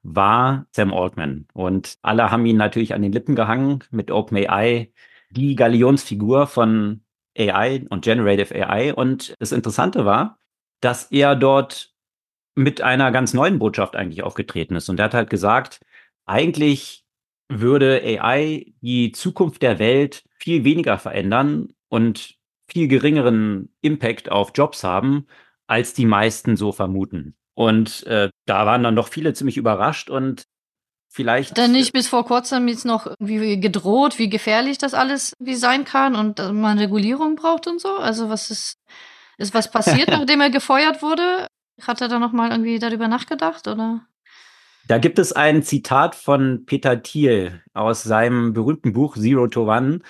[0.02, 1.46] war Sam Altman.
[1.54, 4.92] Und alle haben ihn natürlich an den Lippen gehangen mit OpenAI,
[5.30, 7.02] die Galionsfigur von
[7.38, 8.92] AI und Generative AI.
[8.92, 10.38] Und das Interessante war,
[10.80, 11.94] dass er dort
[12.54, 14.90] mit einer ganz neuen Botschaft eigentlich aufgetreten ist.
[14.90, 15.80] Und er hat halt gesagt,
[16.26, 16.99] eigentlich
[17.50, 22.36] würde AI die Zukunft der Welt viel weniger verändern und
[22.68, 25.26] viel geringeren Impact auf Jobs haben,
[25.66, 27.34] als die meisten so vermuten.
[27.54, 30.44] Und äh, da waren dann doch viele ziemlich überrascht und
[31.08, 31.56] vielleicht.
[31.56, 35.84] Denn nicht bis vor kurzem jetzt noch irgendwie gedroht, wie gefährlich das alles wie sein
[35.84, 37.96] kann und dass man Regulierung braucht und so.
[37.96, 38.78] Also was ist,
[39.36, 41.46] ist was passiert, nachdem er gefeuert wurde?
[41.82, 44.06] Hat er da nochmal irgendwie darüber nachgedacht oder?
[44.90, 50.00] Da gibt es ein Zitat von Peter Thiel aus seinem berühmten Buch Zero to One,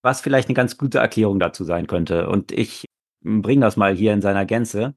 [0.00, 2.30] was vielleicht eine ganz gute Erklärung dazu sein könnte.
[2.30, 2.86] Und ich
[3.22, 4.94] bringe das mal hier in seiner Gänze.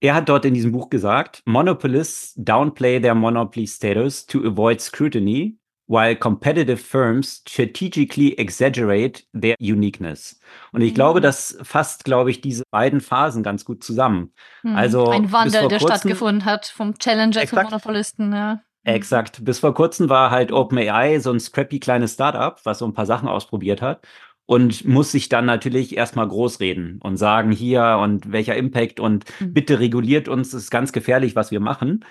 [0.00, 5.56] Er hat dort in diesem Buch gesagt, Monopolists downplay their monopoly status to avoid scrutiny,
[5.88, 10.38] while competitive firms strategically exaggerate their uniqueness.
[10.72, 10.96] Und ich mhm.
[10.96, 14.34] glaube, das fasst, glaube ich, diese beiden Phasen ganz gut zusammen.
[14.62, 14.76] Mhm.
[14.76, 18.32] Also ein Wandel, der kurzem, stattgefunden hat vom Challenger exakt, zum Monopolisten.
[18.34, 18.60] Ja.
[18.86, 19.44] Exakt.
[19.44, 23.04] Bis vor kurzem war halt OpenAI so ein scrappy kleines Startup, was so ein paar
[23.04, 24.06] Sachen ausprobiert hat
[24.46, 29.24] und muss sich dann natürlich erstmal groß reden und sagen, hier und welcher Impact und
[29.40, 29.52] mhm.
[29.52, 32.04] bitte reguliert uns, das ist ganz gefährlich, was wir machen.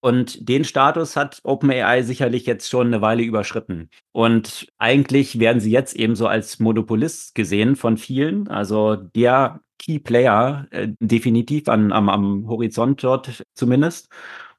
[0.00, 3.90] Und den Status hat OpenAI sicherlich jetzt schon eine Weile überschritten.
[4.12, 8.48] Und eigentlich werden sie jetzt eben so als Monopolist gesehen von vielen.
[8.48, 14.08] Also der Key Player äh, definitiv an, am, am Horizont dort zumindest.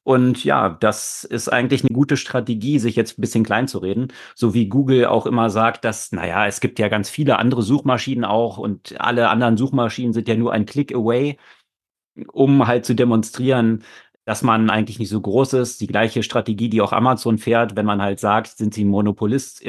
[0.04, 4.08] Und ja, das ist eigentlich eine gute Strategie, sich jetzt ein bisschen klein zu reden.
[4.34, 8.26] So wie Google auch immer sagt, dass, naja, es gibt ja ganz viele andere Suchmaschinen
[8.26, 11.38] auch und alle anderen Suchmaschinen sind ja nur ein Click away,
[12.32, 13.84] um halt zu demonstrieren,
[14.26, 15.82] dass man eigentlich nicht so groß ist.
[15.82, 19.64] Die gleiche Strategie, die auch Amazon fährt, wenn man halt sagt, sind sie Monopolist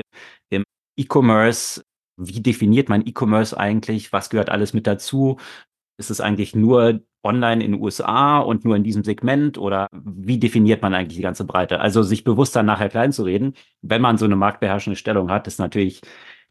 [0.51, 0.65] im
[0.97, 1.83] E-Commerce.
[2.17, 4.13] Wie definiert man E-Commerce eigentlich?
[4.13, 5.39] Was gehört alles mit dazu?
[5.99, 10.39] Ist es eigentlich nur online in den USA und nur in diesem Segment oder wie
[10.39, 11.81] definiert man eigentlich die ganze Breite?
[11.81, 15.47] Also sich bewusst dann nachher klein zu reden, wenn man so eine marktbeherrschende Stellung hat,
[15.47, 16.01] ist natürlich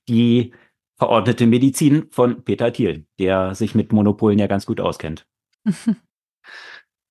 [0.08, 0.54] die
[0.98, 5.26] verordnete Medizin von Peter Thiel, der sich mit Monopolen ja ganz gut auskennt.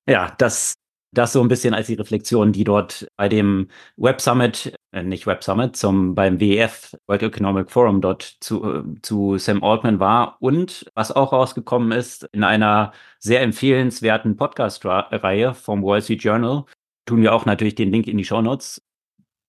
[0.07, 0.75] ja, das
[1.13, 5.27] das so ein bisschen als die Reflexion, die dort bei dem Web Summit, äh, nicht
[5.27, 10.37] Web Summit, zum, beim WEF, World Economic Forum dort zu, äh, zu Sam Altman war
[10.41, 16.65] und was auch rausgekommen ist in einer sehr empfehlenswerten Podcast-Reihe vom Wall Street Journal,
[17.07, 18.83] tun wir auch natürlich den Link in die Show Notes.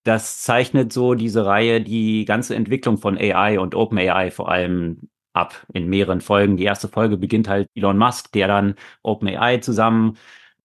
[0.04, 5.66] Das zeichnet so diese Reihe die ganze Entwicklung von AI und OpenAI vor allem ab
[5.72, 6.56] in mehreren Folgen.
[6.56, 10.16] Die erste Folge beginnt halt Elon Musk, der dann OpenAI zusammen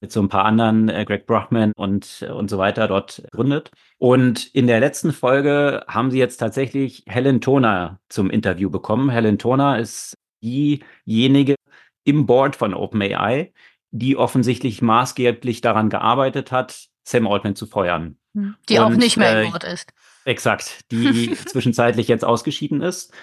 [0.01, 3.71] mit so ein paar anderen, äh, Greg Brockman und, äh, und so weiter dort gründet.
[3.97, 9.09] Und in der letzten Folge haben sie jetzt tatsächlich Helen Toner zum Interview bekommen.
[9.09, 11.55] Helen Toner ist diejenige
[12.03, 13.53] im Board von OpenAI,
[13.91, 18.17] die offensichtlich maßgeblich daran gearbeitet hat, Sam Altman zu feuern.
[18.33, 18.55] Hm.
[18.69, 19.91] Die und, auch nicht mehr im äh, Board ist.
[20.25, 23.13] Exakt, die zwischenzeitlich jetzt ausgeschieden ist.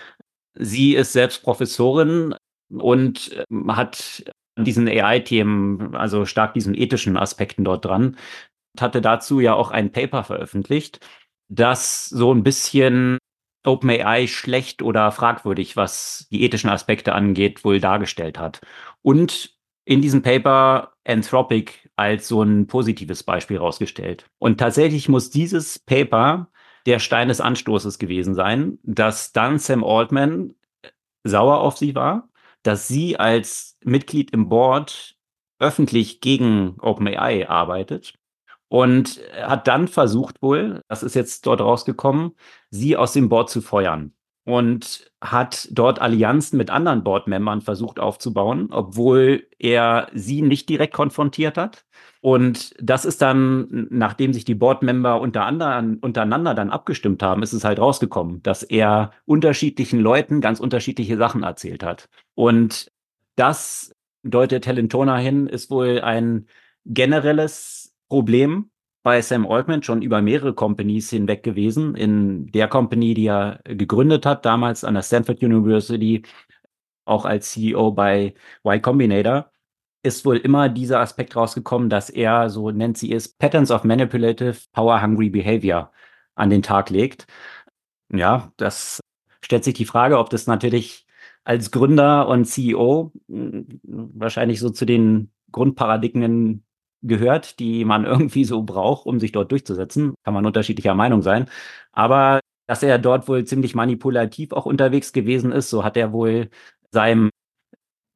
[0.54, 2.34] Sie ist selbst Professorin
[2.70, 4.24] und äh, hat
[4.58, 8.16] diesen AI-Themen, also stark diesen ethischen Aspekten dort dran.
[8.78, 11.00] Hatte dazu ja auch ein Paper veröffentlicht,
[11.48, 13.18] das so ein bisschen
[13.64, 18.60] OpenAI schlecht oder fragwürdig, was die ethischen Aspekte angeht, wohl dargestellt hat.
[19.02, 24.26] Und in diesem Paper Anthropic als so ein positives Beispiel rausgestellt.
[24.38, 26.48] Und tatsächlich muss dieses Paper
[26.86, 30.54] der Stein des Anstoßes gewesen sein, dass dann Sam Altman
[31.24, 32.28] sauer auf sie war
[32.62, 35.16] dass sie als Mitglied im Board
[35.58, 38.14] öffentlich gegen OpenAI arbeitet
[38.68, 42.32] und hat dann versucht wohl, das ist jetzt dort rausgekommen,
[42.70, 48.68] sie aus dem Board zu feuern und hat dort Allianzen mit anderen Board-Membern versucht aufzubauen,
[48.70, 51.84] obwohl er sie nicht direkt konfrontiert hat.
[52.22, 57.64] Und das ist dann, nachdem sich die Board-Member unter untereinander dann abgestimmt haben, ist es
[57.64, 62.08] halt rausgekommen, dass er unterschiedlichen Leuten ganz unterschiedliche Sachen erzählt hat.
[62.36, 62.92] Und
[63.34, 63.92] das
[64.22, 66.46] deutet Helen Toner hin, ist wohl ein
[66.84, 68.70] generelles Problem
[69.02, 71.96] bei Sam Altman schon über mehrere Companies hinweg gewesen.
[71.96, 76.22] In der Company, die er gegründet hat, damals an der Stanford University,
[77.04, 79.51] auch als CEO bei Y Combinator,
[80.02, 84.56] ist wohl immer dieser Aspekt rausgekommen, dass er, so nennt sie es, Patterns of Manipulative
[84.72, 85.92] Power Hungry Behavior
[86.34, 87.26] an den Tag legt.
[88.10, 89.00] Ja, das
[89.40, 91.06] stellt sich die Frage, ob das natürlich
[91.44, 96.64] als Gründer und CEO hm, wahrscheinlich so zu den Grundparadigmen
[97.02, 100.14] gehört, die man irgendwie so braucht, um sich dort durchzusetzen.
[100.24, 101.48] Kann man unterschiedlicher Meinung sein.
[101.92, 106.48] Aber dass er dort wohl ziemlich manipulativ auch unterwegs gewesen ist, so hat er wohl
[106.90, 107.30] seinem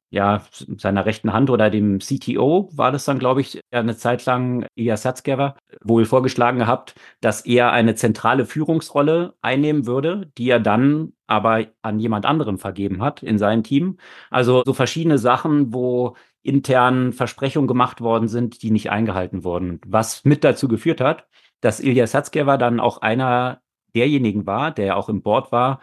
[0.09, 0.41] ja,
[0.77, 4.95] seiner rechten Hand oder dem CTO war das dann, glaube ich, eine Zeit lang, Ilya
[4.95, 11.65] Satzgever, wohl vorgeschlagen gehabt, dass er eine zentrale Führungsrolle einnehmen würde, die er dann aber
[11.81, 13.97] an jemand anderem vergeben hat in sein Team.
[14.29, 19.81] Also so verschiedene Sachen, wo intern Versprechungen gemacht worden sind, die nicht eingehalten wurden.
[19.85, 21.27] Was mit dazu geführt hat,
[21.59, 23.61] dass Ilya Satskever dann auch einer
[23.93, 25.81] derjenigen war, der auch im Board war,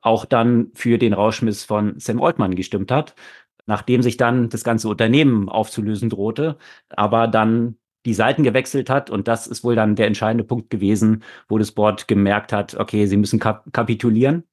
[0.00, 3.14] auch dann für den Rauschmiss von Sam Altman gestimmt hat,
[3.66, 6.58] nachdem sich dann das ganze Unternehmen aufzulösen drohte,
[6.88, 11.22] aber dann die Seiten gewechselt hat und das ist wohl dann der entscheidende Punkt gewesen,
[11.48, 14.44] wo das Board gemerkt hat, okay, sie müssen kap kapitulieren,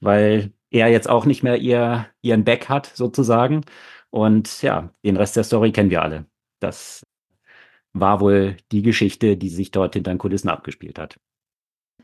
[0.00, 3.62] weil er jetzt auch nicht mehr ihr, ihren Back hat sozusagen
[4.10, 6.26] und ja, den Rest der Story kennen wir alle.
[6.60, 7.04] Das
[7.92, 11.18] war wohl die Geschichte, die sich dort hinter den Kulissen abgespielt hat.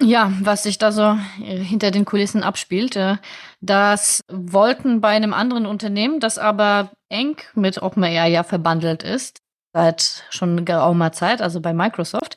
[0.03, 3.17] Ja, was sich da so äh, hinter den Kulissen abspielt, äh,
[3.61, 9.41] das wollten bei einem anderen Unternehmen, das aber eng mit OpenAI ja verbandelt ist,
[9.73, 12.37] seit schon geraumer Zeit, also bei Microsoft,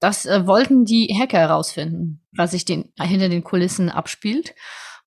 [0.00, 4.54] das äh, wollten die Hacker herausfinden, was sich den, hinter den Kulissen abspielt.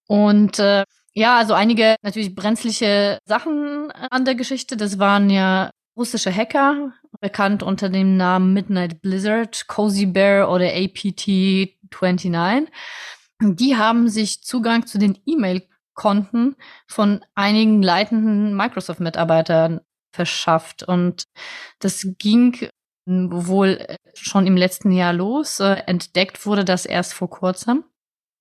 [0.08, 4.78] Und äh, ja, also einige natürlich brenzliche Sachen an der Geschichte.
[4.78, 12.68] Das waren ja russische Hacker, bekannt unter dem Namen Midnight Blizzard, Cozy Bear oder APT29.
[13.42, 16.56] Die haben sich Zugang zu den E-Mail-Konten
[16.88, 19.82] von einigen leitenden Microsoft-Mitarbeitern
[20.12, 20.84] verschafft.
[20.84, 21.26] Und
[21.80, 22.70] das ging
[23.06, 25.60] wohl schon im letzten Jahr los.
[25.60, 27.84] Entdeckt wurde das erst vor kurzem.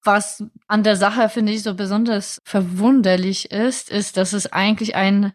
[0.04, 5.32] Was an der Sache, finde ich, so besonders verwunderlich ist, ist, dass es eigentlich ein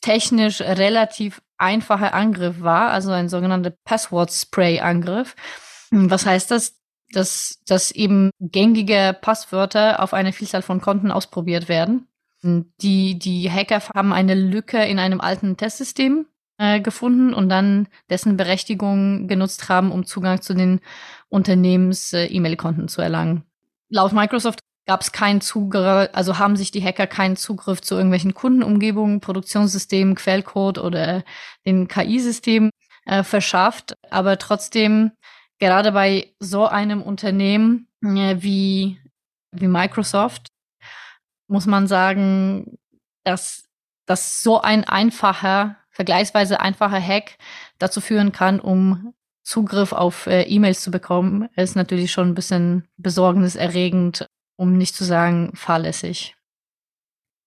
[0.00, 5.34] technisch relativ einfacher Angriff war, also ein sogenannter Password-Spray-Angriff.
[5.90, 6.76] Was heißt das?
[7.12, 12.08] Dass, dass eben gängige Passwörter auf eine Vielzahl von Konten ausprobiert werden.
[12.42, 16.26] Die, die Hacker haben eine Lücke in einem alten Testsystem
[16.58, 20.80] äh, gefunden und dann dessen Berechtigung genutzt haben, um Zugang zu den
[21.28, 23.44] Unternehmens-E-Mail-Konten äh, zu erlangen
[23.88, 28.34] laut Microsoft gab es keinen Zugriff, also haben sich die Hacker keinen Zugriff zu irgendwelchen
[28.34, 31.24] Kundenumgebungen, Produktionssystemen, Quellcode oder
[31.66, 32.70] den KI-Systemen
[33.04, 33.94] äh, verschafft.
[34.10, 35.12] Aber trotzdem,
[35.58, 39.00] gerade bei so einem Unternehmen äh, wie,
[39.50, 40.48] wie Microsoft,
[41.48, 42.78] muss man sagen,
[43.24, 43.64] dass,
[44.06, 47.38] dass so ein einfacher, vergleichsweise einfacher Hack
[47.78, 52.88] dazu führen kann, um Zugriff auf äh, E-Mails zu bekommen, ist natürlich schon ein bisschen
[52.96, 54.26] besorgniserregend,
[54.56, 56.34] um nicht zu sagen fahrlässig.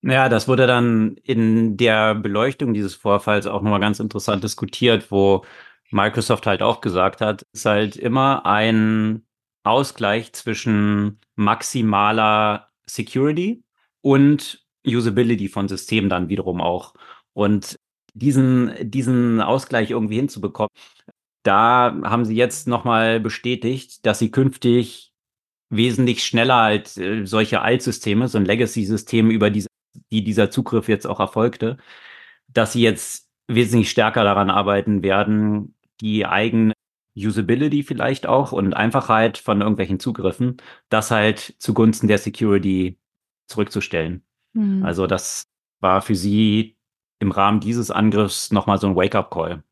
[0.01, 5.43] Ja, das wurde dann in der Beleuchtung dieses Vorfalls auch nochmal ganz interessant diskutiert, wo
[5.91, 9.25] Microsoft halt auch gesagt hat, es ist halt immer ein
[9.63, 13.63] Ausgleich zwischen maximaler Security
[14.01, 16.93] und Usability von Systemen dann wiederum auch.
[17.33, 17.77] Und
[18.13, 20.69] diesen, diesen Ausgleich irgendwie hinzubekommen,
[21.43, 25.08] da haben sie jetzt nochmal bestätigt, dass sie künftig
[25.69, 29.67] wesentlich schneller als äh, solche Altsysteme, so ein Legacy-System, über diese,
[30.11, 31.77] die dieser Zugriff jetzt auch erfolgte,
[32.47, 36.73] dass sie jetzt wesentlich stärker daran arbeiten werden, die eigene
[37.15, 40.57] Usability vielleicht auch und Einfachheit von irgendwelchen Zugriffen,
[40.89, 42.97] das halt zugunsten der Security
[43.47, 44.23] zurückzustellen.
[44.53, 44.83] Mhm.
[44.85, 45.47] Also das
[45.79, 46.77] war für sie
[47.19, 49.63] im Rahmen dieses Angriffs nochmal so ein Wake-up-Call.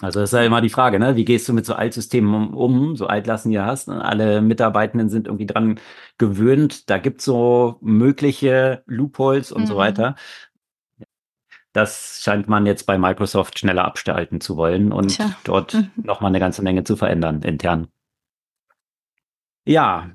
[0.00, 1.16] Also das ist ja immer die Frage, ne?
[1.16, 3.88] Wie gehst du mit so Altsystemen um, so Altlassen hier hast?
[3.88, 4.04] Ne?
[4.04, 5.80] Alle Mitarbeitenden sind irgendwie dran
[6.18, 6.88] gewöhnt.
[6.88, 9.66] Da gibt's so mögliche Loopholes und mhm.
[9.66, 10.14] so weiter.
[11.72, 15.36] Das scheint man jetzt bei Microsoft schneller abstalten zu wollen und Tja.
[15.44, 15.90] dort mhm.
[15.96, 17.88] nochmal eine ganze Menge zu verändern intern.
[19.66, 20.10] Ja,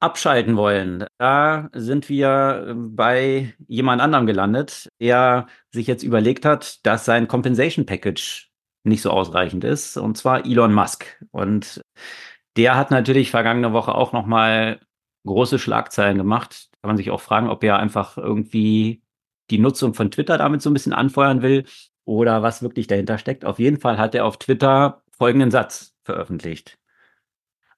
[0.00, 1.06] abschalten wollen.
[1.18, 7.86] Da sind wir bei jemand anderem gelandet, der sich jetzt überlegt hat, dass sein Compensation
[7.86, 8.50] Package
[8.84, 11.22] nicht so ausreichend ist, und zwar Elon Musk.
[11.32, 11.82] Und
[12.56, 14.80] der hat natürlich vergangene Woche auch nochmal
[15.26, 16.68] große Schlagzeilen gemacht.
[16.82, 19.02] Kann man sich auch fragen, ob er einfach irgendwie
[19.50, 21.64] die Nutzung von Twitter damit so ein bisschen anfeuern will
[22.04, 23.44] oder was wirklich dahinter steckt.
[23.44, 26.78] Auf jeden Fall hat er auf Twitter folgenden Satz veröffentlicht.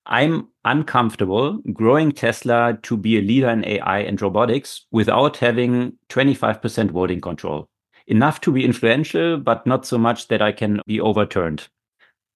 [0.05, 6.93] I'm uncomfortable growing Tesla to be a leader in AI and robotics without having 25%
[6.93, 7.69] voting control
[8.07, 11.69] enough to be influential, but not so much that I can be overturned.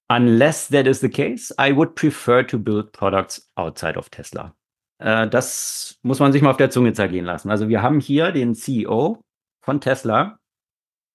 [0.08, 4.54] Unless that is the case, I would prefer to build products outside of Tesla.
[4.98, 7.50] Äh, das muss man sich mal auf der Zunge zergehen lassen.
[7.50, 9.22] Also wir haben hier den CEO
[9.62, 10.38] von Tesla,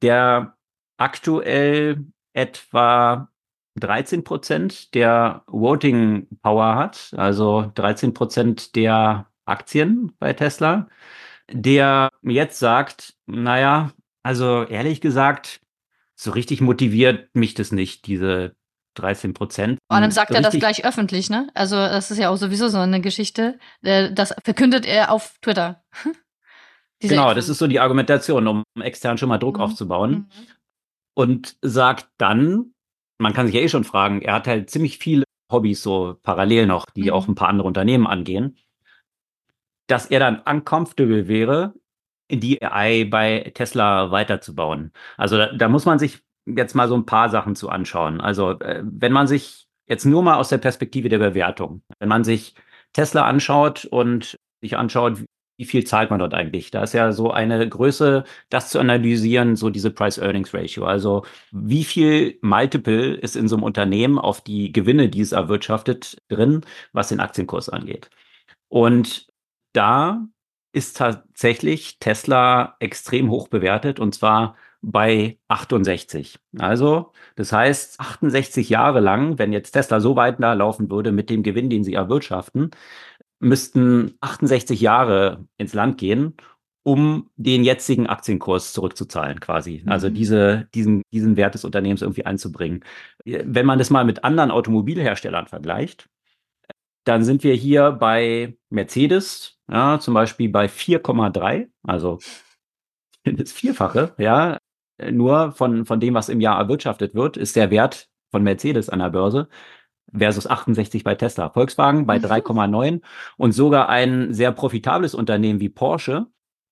[0.01, 0.55] der
[0.97, 3.29] aktuell etwa
[3.79, 10.87] 13 Prozent der Voting Power hat, also 13 Prozent der Aktien bei Tesla,
[11.51, 13.91] der jetzt sagt, naja,
[14.26, 15.61] also ehrlich gesagt,
[16.15, 18.55] so richtig motiviert mich das nicht, diese
[18.95, 19.78] 13 Prozent.
[19.88, 21.47] Vor allem sagt so er das gleich öffentlich, ne?
[21.53, 23.59] Also das ist ja auch sowieso so eine Geschichte.
[23.84, 25.84] Das verkündet er auf Twitter.
[26.99, 29.61] genau, das ist so die Argumentation, um extern schon mal Druck mhm.
[29.61, 30.11] aufzubauen.
[30.11, 30.47] Mhm.
[31.13, 32.73] Und sagt dann,
[33.19, 36.65] man kann sich ja eh schon fragen, er hat halt ziemlich viele Hobbys so parallel
[36.65, 37.09] noch, die mhm.
[37.11, 38.57] auch ein paar andere Unternehmen angehen,
[39.86, 41.76] dass er dann uncomfortable wäre,
[42.32, 44.91] die AI bei Tesla weiterzubauen.
[45.17, 48.21] Also da, da muss man sich jetzt mal so ein paar Sachen zu anschauen.
[48.21, 52.23] Also äh, wenn man sich jetzt nur mal aus der Perspektive der Bewertung, wenn man
[52.23, 52.55] sich
[52.93, 55.23] Tesla anschaut und sich anschaut,
[55.57, 56.71] wie viel zahlt man dort eigentlich?
[56.71, 60.86] Da ist ja so eine Größe, das zu analysieren, so diese Price-Earnings-Ratio.
[60.86, 66.17] Also wie viel Multiple ist in so einem Unternehmen auf die Gewinne, die es erwirtschaftet,
[66.28, 66.61] drin,
[66.91, 68.09] was den Aktienkurs angeht.
[68.67, 69.28] Und
[69.73, 70.28] da
[70.76, 76.38] ist tatsächlich Tesla extrem hoch bewertet und zwar bei 68.
[76.59, 81.30] Also, das heißt, 68 Jahre lang, wenn jetzt Tesla so weit da laufen würde mit
[81.30, 82.71] dem Gewinn, den sie erwirtschaften,
[83.39, 86.36] müssten 68 Jahre ins Land gehen,
[86.84, 89.82] um den jetzigen Aktienkurs zurückzuzahlen, quasi.
[89.86, 89.91] Mhm.
[89.91, 92.84] Also diese, diesen, diesen Wert des Unternehmens irgendwie einzubringen.
[93.23, 96.09] Wenn man das mal mit anderen Automobilherstellern vergleicht,
[97.05, 102.20] dann sind wir hier bei Mercedes, ja, zum Beispiel bei 4,3, also
[103.24, 104.57] das Vierfache, ja,
[105.11, 108.99] nur von, von dem, was im Jahr erwirtschaftet wird, ist der Wert von Mercedes an
[108.99, 109.49] der Börse
[110.13, 111.49] versus 68 bei Tesla.
[111.49, 113.01] Volkswagen bei 3,9 mhm.
[113.38, 116.28] und sogar ein sehr profitables Unternehmen wie Porsche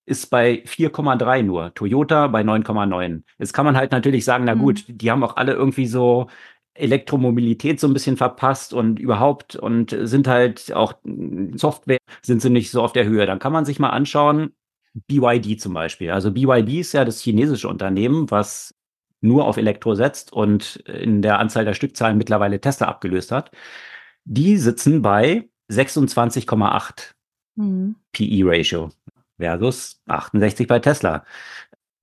[0.06, 1.72] ist bei 4,3 nur.
[1.74, 3.22] Toyota bei 9,9.
[3.38, 4.98] Jetzt kann man halt natürlich sagen, na gut, mhm.
[4.98, 6.28] die haben auch alle irgendwie so
[6.74, 10.94] Elektromobilität so ein bisschen verpasst und überhaupt und sind halt auch
[11.54, 13.26] Software sind sie nicht so auf der Höhe.
[13.26, 14.52] Dann kann man sich mal anschauen,
[15.06, 16.10] BYD zum Beispiel.
[16.10, 18.74] Also BYD ist ja das chinesische Unternehmen, was
[19.20, 23.50] nur auf Elektro setzt und in der Anzahl der Stückzahlen mittlerweile Tesla abgelöst hat.
[24.24, 27.14] Die sitzen bei 26,8
[27.56, 27.96] mhm.
[28.12, 28.90] PE-Ratio
[29.38, 31.24] versus 68 bei Tesla.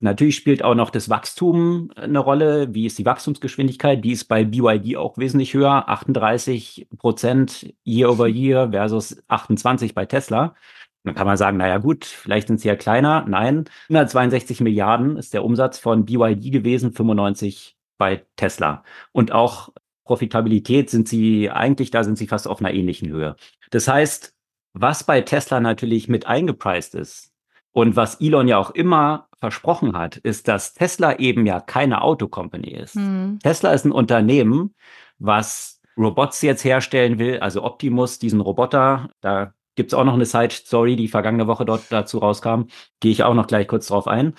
[0.02, 2.74] Natürlich spielt auch noch das Wachstum eine Rolle.
[2.74, 4.04] Wie ist die Wachstumsgeschwindigkeit?
[4.04, 5.88] Die ist bei BYD auch wesentlich höher.
[5.88, 10.56] 38 Prozent year over year versus 28 bei Tesla.
[11.04, 13.24] Dann kann man sagen, naja gut, vielleicht sind sie ja kleiner.
[13.28, 18.82] Nein, 162 Milliarden ist der Umsatz von BYD gewesen, 95 bei Tesla.
[19.12, 19.68] Und auch
[20.04, 23.36] Profitabilität sind sie eigentlich, da sind sie fast auf einer ähnlichen Höhe.
[23.70, 24.34] Das heißt,
[24.72, 27.32] was bei Tesla natürlich mit eingepreist ist
[27.70, 32.70] und was Elon ja auch immer versprochen hat, ist, dass Tesla eben ja keine Autocompany
[32.70, 32.94] ist.
[32.94, 33.40] Hm.
[33.42, 34.72] Tesla ist ein Unternehmen,
[35.18, 40.26] was Robots jetzt herstellen will, also Optimus, diesen Roboter, da Gibt es auch noch eine
[40.26, 42.64] Side-Story, die vergangene Woche dort dazu rauskam.
[43.00, 44.34] Gehe ich auch noch gleich kurz drauf ein.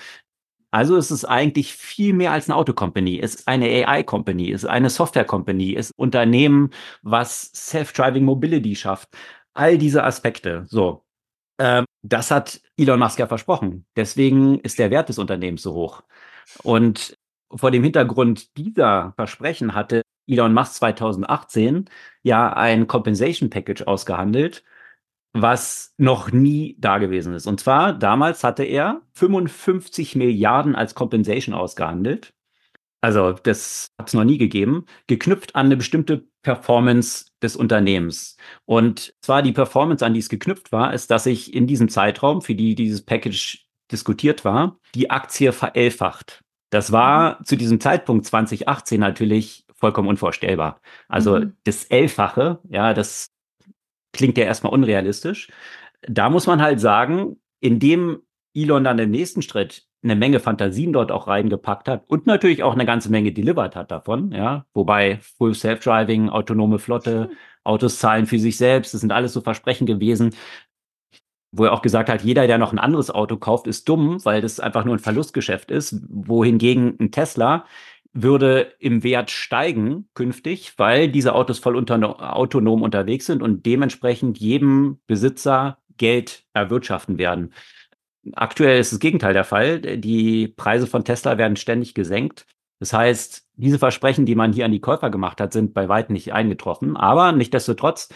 [0.70, 3.20] Also es ist eigentlich viel mehr als eine Autocompany.
[3.20, 6.70] Es ist eine AI-Company, es ist eine Software-Company, es ist ein Unternehmen,
[7.02, 9.10] was Self-Driving Mobility schafft.
[9.56, 10.66] All diese Aspekte.
[10.68, 11.04] So.
[11.60, 13.86] Ähm, das hat Elon Musk ja versprochen.
[13.96, 16.04] Deswegen ist der Wert des Unternehmens so hoch.
[16.64, 17.18] Und
[17.56, 21.90] vor dem Hintergrund dieser Versprechen hatte Elon Musk 2018
[22.22, 24.64] ja ein Compensation Package ausgehandelt,
[25.34, 27.48] was noch nie da gewesen ist.
[27.48, 32.34] Und zwar, damals hatte er 55 Milliarden als Compensation ausgehandelt.
[33.04, 38.38] Also das hat es noch nie gegeben, geknüpft an eine bestimmte Performance des Unternehmens.
[38.64, 42.42] Und zwar die Performance, an die es geknüpft war, ist, dass sich in diesem Zeitraum,
[42.42, 46.46] für die dieses Package diskutiert war, die Aktie verelfacht.
[46.70, 47.46] Das war mhm.
[47.46, 50.80] zu diesem Zeitpunkt 2018 natürlich vollkommen unvorstellbar.
[51.10, 51.58] Also mhm.
[51.66, 53.34] das Elffache, ja, das
[54.14, 55.50] klingt ja erstmal unrealistisch.
[56.04, 58.22] Da muss man halt sagen, indem
[58.56, 62.74] Elon dann im nächsten Schritt eine Menge Fantasien dort auch reingepackt hat und natürlich auch
[62.74, 67.30] eine ganze Menge delivered hat davon, ja, wobei Full Self-Driving, autonome Flotte,
[67.64, 70.36] Autos zahlen für sich selbst, das sind alles so Versprechen gewesen,
[71.54, 74.42] wo er auch gesagt hat, jeder, der noch ein anderes Auto kauft, ist dumm, weil
[74.42, 77.66] das einfach nur ein Verlustgeschäft ist, wohingegen ein Tesla
[78.14, 84.38] würde im Wert steigen künftig, weil diese Autos voll unter, autonom unterwegs sind und dementsprechend
[84.38, 87.54] jedem Besitzer Geld erwirtschaften werden.
[88.34, 89.82] Aktuell ist das Gegenteil der Fall.
[89.82, 92.46] Die Preise von Tesla werden ständig gesenkt.
[92.80, 96.14] Das heißt, diese Versprechen, die man hier an die Käufer gemacht hat, sind bei weitem
[96.14, 96.98] nicht eingetroffen.
[96.98, 98.10] Aber nichtdestotrotz,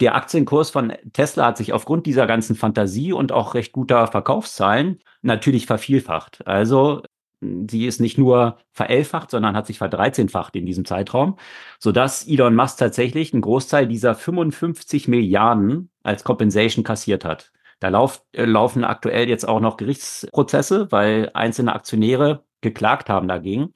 [0.00, 5.00] der Aktienkurs von Tesla hat sich aufgrund dieser ganzen Fantasie und auch recht guter Verkaufszahlen
[5.22, 6.46] natürlich vervielfacht.
[6.46, 7.02] Also
[7.40, 11.36] sie ist nicht nur verelfacht, sondern hat sich verdreizehnfacht in diesem Zeitraum,
[11.78, 17.52] sodass Elon Musk tatsächlich einen Großteil dieser 55 Milliarden als Compensation kassiert hat.
[17.82, 23.72] Da lauf, äh, laufen aktuell jetzt auch noch Gerichtsprozesse, weil einzelne Aktionäre geklagt haben dagegen.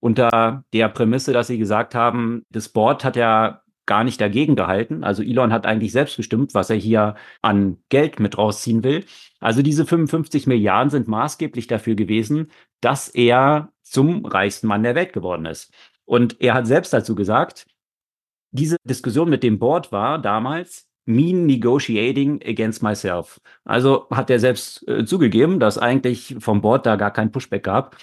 [0.00, 5.04] Unter der Prämisse, dass sie gesagt haben, das Board hat ja gar nicht dagegen gehalten.
[5.04, 9.04] Also Elon hat eigentlich selbst bestimmt, was er hier an Geld mit rausziehen will.
[9.38, 15.12] Also diese 55 Milliarden sind maßgeblich dafür gewesen, dass er zum reichsten Mann der Welt
[15.12, 15.72] geworden ist.
[16.04, 17.66] Und er hat selbst dazu gesagt,
[18.50, 23.40] diese Diskussion mit dem Board war damals, mean negotiating against myself.
[23.64, 27.96] Also hat er selbst äh, zugegeben, dass eigentlich vom Board da gar kein Pushback gab.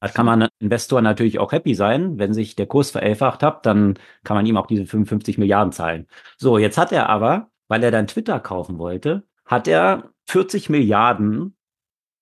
[0.00, 2.18] Da kann man Investor natürlich auch happy sein.
[2.18, 6.08] Wenn sich der Kurs verelfacht hat, dann kann man ihm auch diese 55 Milliarden zahlen.
[6.36, 11.56] So, jetzt hat er aber, weil er dann Twitter kaufen wollte, hat er 40 Milliarden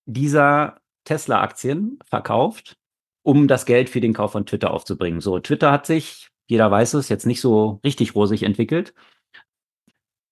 [0.04, 2.76] dieser Tesla-Aktien verkauft,
[3.22, 5.22] um das Geld für den Kauf von Twitter aufzubringen.
[5.22, 8.92] So, Twitter hat sich, jeder weiß es, jetzt nicht so richtig rosig entwickelt.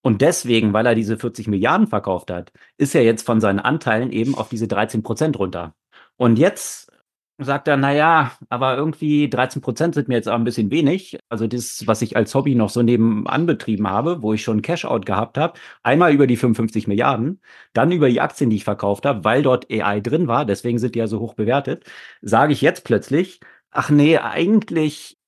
[0.01, 4.11] Und deswegen, weil er diese 40 Milliarden verkauft hat, ist er jetzt von seinen Anteilen
[4.11, 5.75] eben auf diese 13 Prozent runter.
[6.17, 6.89] Und jetzt
[7.39, 11.17] sagt er, na ja, aber irgendwie 13 Prozent sind mir jetzt auch ein bisschen wenig.
[11.29, 15.05] Also das, was ich als Hobby noch so nebenan betrieben habe, wo ich schon Cash-out
[15.05, 17.41] gehabt habe, einmal über die 55 Milliarden,
[17.73, 20.95] dann über die Aktien, die ich verkauft habe, weil dort AI drin war, deswegen sind
[20.95, 21.85] die ja so hoch bewertet,
[22.21, 23.39] sage ich jetzt plötzlich,
[23.71, 25.18] ach nee, eigentlich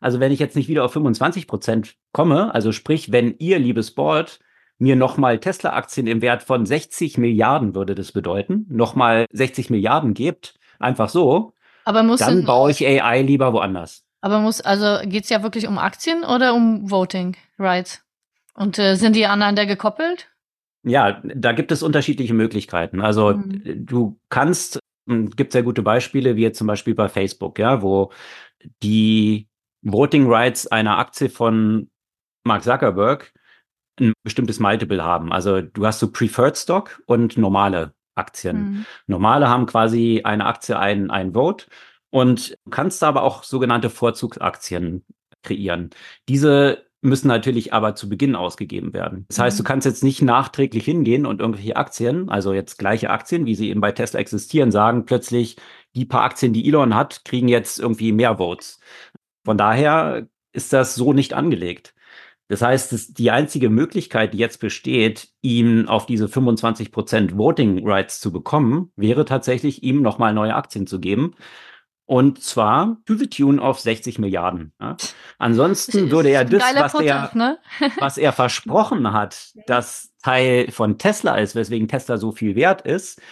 [0.00, 3.92] also wenn ich jetzt nicht wieder auf 25 Prozent komme, also sprich, wenn ihr, liebes
[3.92, 4.40] Board,
[4.78, 10.54] mir nochmal Tesla-Aktien im Wert von 60 Milliarden würde das bedeuten, nochmal 60 Milliarden gebt,
[10.78, 11.52] einfach so,
[11.84, 14.04] aber muss dann baue ich AI lieber woanders.
[14.20, 18.04] Aber muss, also geht es ja wirklich um Aktien oder um Voting Rights?
[18.54, 20.28] Und äh, sind die aneinander gekoppelt?
[20.82, 23.00] Ja, da gibt es unterschiedliche Möglichkeiten.
[23.00, 23.86] Also mhm.
[23.86, 24.78] du kannst,
[25.08, 28.12] hm, gibt sehr gute Beispiele, wie jetzt zum Beispiel bei Facebook, ja, wo
[28.82, 29.48] die
[29.82, 31.90] Voting Rights einer Aktie von
[32.44, 33.32] Mark Zuckerberg
[34.00, 35.32] ein bestimmtes Multiple haben.
[35.32, 38.56] Also du hast so Preferred Stock und normale Aktien.
[38.56, 38.86] Mhm.
[39.06, 41.66] Normale haben quasi eine Aktie ein, ein Vote
[42.10, 45.04] und kannst aber auch sogenannte Vorzugsaktien
[45.42, 45.90] kreieren.
[46.28, 49.24] Diese müssen natürlich aber zu Beginn ausgegeben werden.
[49.28, 49.66] Das heißt, du mhm.
[49.66, 53.80] kannst jetzt nicht nachträglich hingehen und irgendwelche Aktien, also jetzt gleiche Aktien, wie sie eben
[53.80, 55.56] bei Tesla existieren, sagen plötzlich,
[55.94, 58.80] die paar Aktien, die Elon hat, kriegen jetzt irgendwie mehr Votes.
[59.44, 61.94] Von daher ist das so nicht angelegt.
[62.48, 68.18] Das heißt, die einzige Möglichkeit, die jetzt besteht, ihm auf diese 25 Prozent Voting Rights
[68.18, 71.36] zu bekommen, wäre tatsächlich, ihm nochmal neue Aktien zu geben.
[72.10, 74.72] Und zwar to the tune of 60 Milliarden.
[74.80, 74.96] Ja.
[75.38, 77.56] Ansonsten würde er das, was er, ne?
[78.00, 83.22] was er versprochen hat, das Teil von Tesla ist, weswegen Tesla so viel wert ist,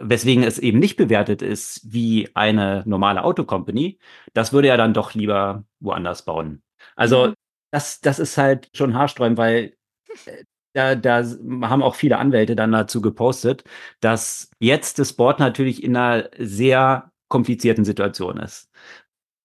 [0.00, 4.00] weswegen es eben nicht bewertet ist wie eine normale Autocompany,
[4.32, 6.64] das würde er dann doch lieber woanders bauen.
[6.96, 7.34] Also mhm.
[7.70, 9.76] das, das ist halt schon haarsträubend, weil
[10.24, 13.62] äh, da, da haben auch viele Anwälte dann dazu gepostet,
[14.00, 18.70] dass jetzt das Board natürlich in einer sehr komplizierten Situation ist.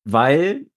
[0.03, 0.67] Weil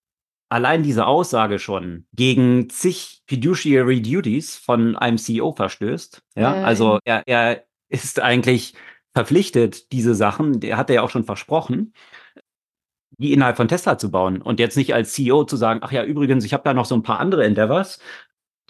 [0.48, 6.22] allein diese Aussage schon gegen zig Fiduciary Duties von einem CEO verstößt.
[6.36, 8.74] Ja, also er, er ist eigentlich
[9.14, 11.94] verpflichtet, diese Sachen, der hat er ja auch schon versprochen,
[13.18, 16.04] die innerhalb von Tesla zu bauen und jetzt nicht als CEO zu sagen, ach ja,
[16.04, 17.98] übrigens, ich habe da noch so ein paar andere Endeavors,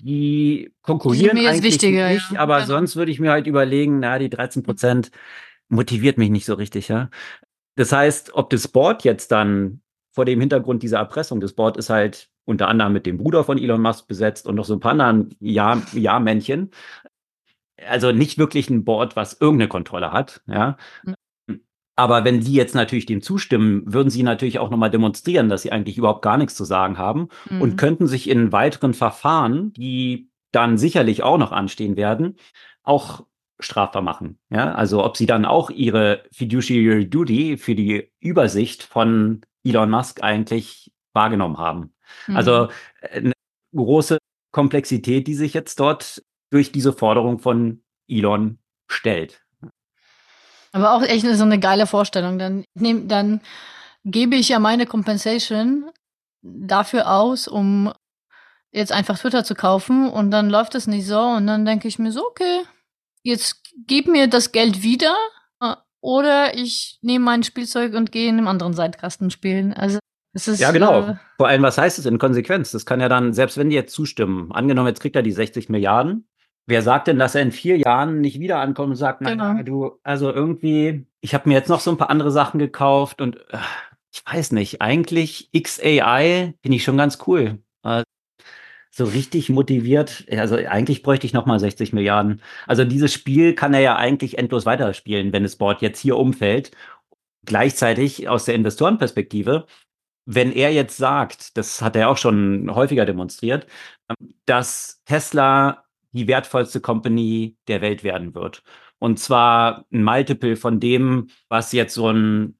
[0.00, 2.38] die konkurrieren die eigentlich nicht, ja.
[2.38, 2.66] aber ja.
[2.66, 5.10] sonst würde ich mir halt überlegen, na, die 13 Prozent
[5.68, 7.08] motiviert mich nicht so richtig, ja.
[7.74, 11.90] Das heißt, ob das Board jetzt dann vor dem Hintergrund dieser Erpressung, das Board ist
[11.90, 14.92] halt unter anderem mit dem Bruder von Elon Musk besetzt und noch so ein paar
[14.92, 16.70] anderen Ja-Männchen.
[17.86, 20.76] Also nicht wirklich ein Board, was irgendeine Kontrolle hat, ja.
[21.04, 21.14] Mhm.
[21.94, 25.72] Aber wenn die jetzt natürlich dem zustimmen, würden sie natürlich auch nochmal demonstrieren, dass sie
[25.72, 27.60] eigentlich überhaupt gar nichts zu sagen haben mhm.
[27.60, 32.36] und könnten sich in weiteren Verfahren, die dann sicherlich auch noch anstehen werden,
[32.82, 33.26] auch
[33.64, 34.38] strafbar machen.
[34.50, 40.22] Ja, also ob sie dann auch ihre Fiduciary Duty für die Übersicht von Elon Musk
[40.22, 41.94] eigentlich wahrgenommen haben.
[42.26, 42.36] Mhm.
[42.36, 42.68] Also
[43.00, 43.32] eine
[43.74, 44.18] große
[44.52, 48.58] Komplexität, die sich jetzt dort durch diese Forderung von Elon
[48.88, 49.42] stellt.
[50.72, 52.38] Aber auch echt so eine geile Vorstellung.
[52.38, 53.40] Dann, nehm, dann
[54.04, 55.90] gebe ich ja meine Compensation
[56.42, 57.92] dafür aus, um
[58.72, 61.98] jetzt einfach Twitter zu kaufen und dann läuft es nicht so und dann denke ich
[61.98, 62.62] mir so, okay,
[63.22, 65.14] jetzt gib mir das Geld wieder
[65.60, 69.72] äh, oder ich nehme mein Spielzeug und gehe in einem anderen Seitkasten spielen.
[69.72, 69.98] Also
[70.34, 71.08] es ist, ja, genau.
[71.08, 72.72] Äh, Vor allem, was heißt es in Konsequenz?
[72.72, 75.68] Das kann ja dann, selbst wenn die jetzt zustimmen, angenommen, jetzt kriegt er die 60
[75.68, 76.26] Milliarden.
[76.66, 79.52] Wer sagt denn, dass er in vier Jahren nicht wieder ankommt und sagt, genau.
[79.52, 83.20] na, du, also irgendwie, ich habe mir jetzt noch so ein paar andere Sachen gekauft
[83.20, 83.58] und äh,
[84.12, 87.58] ich weiß nicht, eigentlich XAI finde ich schon ganz cool.
[87.82, 88.02] Äh,
[88.94, 90.26] so richtig motiviert.
[90.30, 92.42] Also eigentlich bräuchte ich nochmal 60 Milliarden.
[92.66, 96.72] Also dieses Spiel kann er ja eigentlich endlos weiterspielen, wenn das Board jetzt hier umfällt.
[97.44, 99.66] Gleichzeitig aus der Investorenperspektive
[100.26, 103.66] wenn er jetzt sagt, das hat er auch schon häufiger demonstriert,
[104.46, 108.62] dass Tesla die wertvollste Company der Welt werden wird.
[108.98, 112.56] Und zwar ein Multiple von dem, was jetzt so ein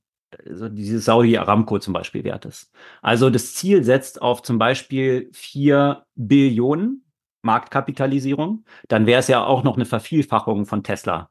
[0.50, 2.70] so dieses Saudi Aramco zum Beispiel wert ist.
[3.02, 7.04] Also das Ziel setzt auf zum Beispiel vier Billionen
[7.42, 8.64] Marktkapitalisierung.
[8.88, 11.30] Dann wäre es ja auch noch eine Vervielfachung von Tesla.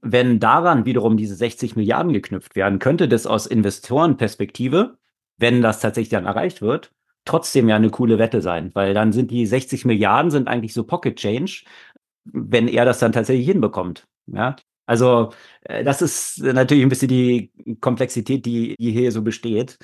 [0.00, 4.96] Wenn daran wiederum diese 60 Milliarden geknüpft werden, könnte das aus Investorenperspektive,
[5.38, 6.92] wenn das tatsächlich dann erreicht wird,
[7.24, 10.84] trotzdem ja eine coole Wette sein, weil dann sind die 60 Milliarden sind eigentlich so
[10.84, 11.64] Pocket Change,
[12.24, 14.06] wenn er das dann tatsächlich hinbekommt.
[14.26, 14.54] Ja,
[14.92, 15.32] also
[15.62, 19.78] äh, das ist natürlich ein bisschen die Komplexität, die, hier so besteht.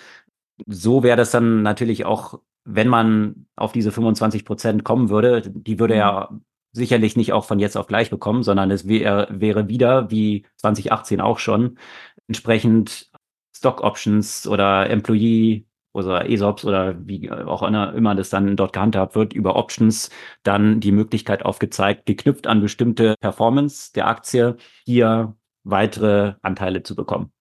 [0.66, 5.78] So wäre das dann natürlich auch, wenn man auf diese 25 Prozent kommen würde, die
[5.78, 6.42] würde er mhm.
[6.72, 11.22] sicherlich nicht auch von jetzt auf gleich bekommen, sondern es wär, wäre wieder, wie 2018
[11.22, 11.78] auch schon,
[12.26, 13.10] entsprechend
[13.56, 15.64] Stock Options oder Employee
[16.06, 20.10] oder ESOPs oder wie auch immer das dann dort gehandhabt wird, über Options
[20.42, 25.34] dann die Möglichkeit aufgezeigt, geknüpft an bestimmte Performance der Aktie, hier
[25.64, 27.32] weitere Anteile zu bekommen.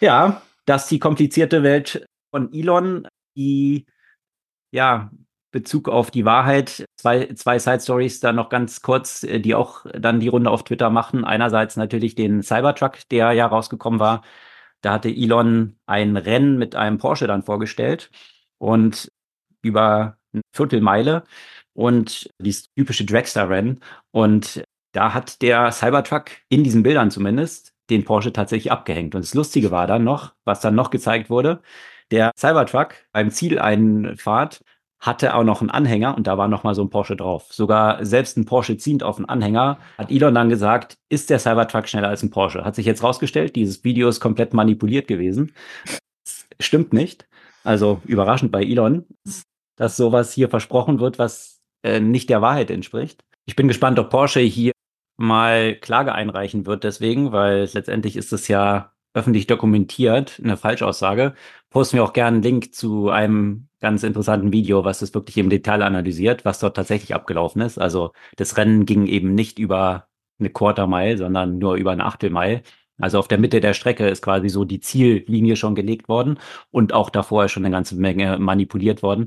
[0.00, 3.06] Ja, dass die komplizierte Welt von Elon,
[3.36, 3.86] die
[4.72, 5.10] ja
[5.52, 10.20] Bezug auf die Wahrheit, zwei, zwei Side Stories da noch ganz kurz, die auch dann
[10.20, 11.24] die Runde auf Twitter machen.
[11.24, 14.22] Einerseits natürlich den Cybertruck, der ja rausgekommen war,
[14.80, 18.10] da hatte Elon ein Rennen mit einem Porsche dann vorgestellt
[18.58, 19.10] und
[19.62, 21.24] über eine Viertelmeile
[21.74, 23.80] und dieses typische Dragster-Rennen.
[24.10, 29.14] Und da hat der Cybertruck in diesen Bildern zumindest den Porsche tatsächlich abgehängt.
[29.14, 31.62] Und das Lustige war dann noch, was dann noch gezeigt wurde,
[32.10, 34.62] der Cybertruck beim Zieleinfahrt
[35.00, 37.46] hatte auch noch einen Anhänger und da war noch mal so ein Porsche drauf.
[37.50, 41.88] Sogar selbst ein Porsche ziehend auf einen Anhänger hat Elon dann gesagt, ist der Cybertruck
[41.88, 42.64] schneller als ein Porsche?
[42.64, 45.54] Hat sich jetzt rausgestellt, dieses Video ist komplett manipuliert gewesen.
[46.24, 47.26] Das stimmt nicht.
[47.64, 49.06] Also überraschend bei Elon,
[49.76, 53.24] dass sowas hier versprochen wird, was äh, nicht der Wahrheit entspricht.
[53.46, 54.72] Ich bin gespannt, ob Porsche hier
[55.16, 61.34] mal Klage einreichen wird deswegen, weil letztendlich ist es ja öffentlich dokumentiert, eine Falschaussage.
[61.70, 65.50] Posten wir auch gerne einen Link zu einem ganz interessanten Video, was es wirklich im
[65.50, 67.78] Detail analysiert, was dort tatsächlich abgelaufen ist.
[67.78, 70.08] Also das Rennen ging eben nicht über
[70.40, 72.62] eine Quarter Mile, sondern nur über eine Achtel Mile.
[72.98, 76.38] Also auf der Mitte der Strecke ist quasi so die Ziellinie schon gelegt worden
[76.70, 79.26] und auch davor schon eine ganze Menge manipuliert worden.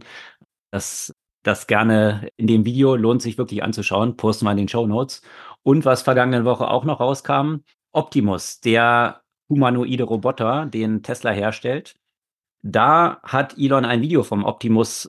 [0.72, 1.14] Das,
[1.44, 4.18] das gerne in dem Video lohnt sich wirklich anzuschauen.
[4.18, 5.22] Posten wir in den Show Notes.
[5.64, 7.64] Und was vergangene Woche auch noch rauskam,
[7.94, 11.96] Optimus, der humanoide Roboter, den Tesla herstellt.
[12.64, 15.08] Da hat Elon ein Video vom Optimus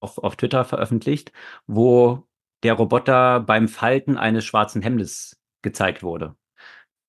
[0.00, 1.32] auf, auf Twitter veröffentlicht,
[1.66, 2.28] wo
[2.62, 6.36] der Roboter beim Falten eines schwarzen Hemdes gezeigt wurde.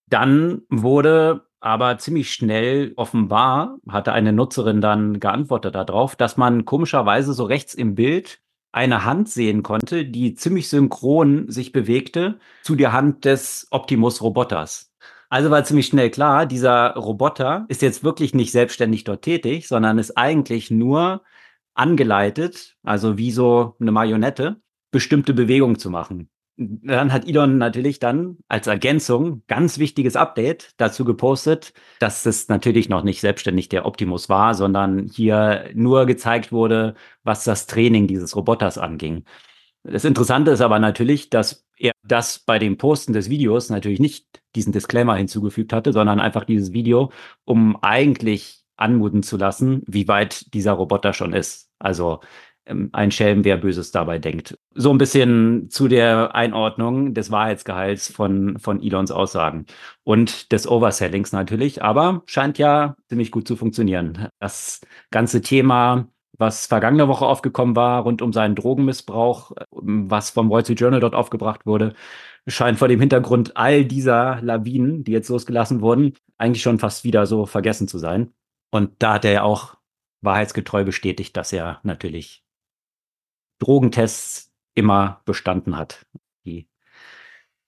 [0.10, 7.34] Dann wurde aber ziemlich schnell offenbar, hatte eine Nutzerin dann geantwortet darauf, dass man komischerweise
[7.34, 12.92] so rechts im Bild eine Hand sehen konnte, die ziemlich synchron sich bewegte zu der
[12.92, 14.93] Hand des Optimus-Roboters.
[15.34, 19.98] Also war ziemlich schnell klar, dieser Roboter ist jetzt wirklich nicht selbstständig dort tätig, sondern
[19.98, 21.24] ist eigentlich nur
[21.74, 24.62] angeleitet, also wie so eine Marionette,
[24.92, 26.30] bestimmte Bewegungen zu machen.
[26.56, 32.88] Dann hat Elon natürlich dann als Ergänzung ganz wichtiges Update dazu gepostet, dass es natürlich
[32.88, 38.36] noch nicht selbstständig der Optimus war, sondern hier nur gezeigt wurde, was das Training dieses
[38.36, 39.24] Roboters anging.
[39.84, 44.41] Das Interessante ist aber natürlich, dass er das bei dem Posten des Videos natürlich nicht
[44.56, 47.12] diesen Disclaimer hinzugefügt hatte, sondern einfach dieses Video,
[47.44, 51.70] um eigentlich anmuten zu lassen, wie weit dieser Roboter schon ist.
[51.80, 52.22] Also
[52.66, 54.57] ähm, ein Schelm, wer Böses dabei denkt.
[54.74, 59.66] So ein bisschen zu der Einordnung des Wahrheitsgehalts von, von Elons Aussagen
[60.03, 64.30] und des Oversellings natürlich, aber scheint ja ziemlich gut zu funktionieren.
[64.40, 64.82] Das
[65.12, 66.07] ganze Thema
[66.38, 71.15] was vergangene Woche aufgekommen war, rund um seinen Drogenmissbrauch, was vom Wall Street Journal dort
[71.15, 71.93] aufgebracht wurde,
[72.47, 77.26] scheint vor dem Hintergrund all dieser Lawinen, die jetzt losgelassen wurden, eigentlich schon fast wieder
[77.26, 78.34] so vergessen zu sein.
[78.72, 79.77] Und da hat er ja auch
[80.22, 82.43] wahrheitsgetreu bestätigt, dass er natürlich
[83.60, 86.05] Drogentests immer bestanden hat,
[86.45, 86.68] die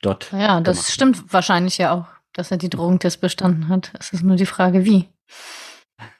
[0.01, 0.31] dort.
[0.31, 3.93] Ja, das stimmt wahrscheinlich ja auch, dass er die Drogentests bestanden hat.
[3.99, 5.07] Es ist nur die Frage, wie.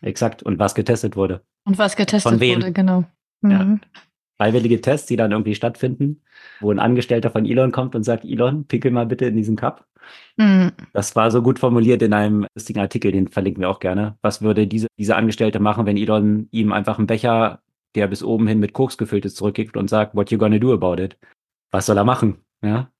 [0.02, 0.43] Exakt.
[0.43, 1.41] Und was getestet wurde.
[1.65, 2.57] Und was getestet Von wem?
[2.57, 3.06] wurde, genau.
[3.41, 3.52] Mhm.
[3.52, 3.80] Ja.
[4.38, 6.22] Freiwillige Tests, die dann irgendwie stattfinden,
[6.60, 9.88] wo ein Angestellter von Elon kommt und sagt, Elon, pickel mal bitte in diesen Cup.
[10.38, 10.73] Mhm.
[10.93, 14.18] Das war so gut formuliert in einem lustigen Artikel, den verlinken wir auch gerne.
[14.22, 17.61] Was würde diese, diese Angestellte machen, wenn Elon ihm einfach einen Becher,
[17.95, 20.73] der bis oben hin mit Koks gefüllt ist, zurückgibt und sagt, what you gonna do
[20.73, 21.18] about it?
[21.72, 22.39] Was soll er machen?
[22.61, 22.91] Ja?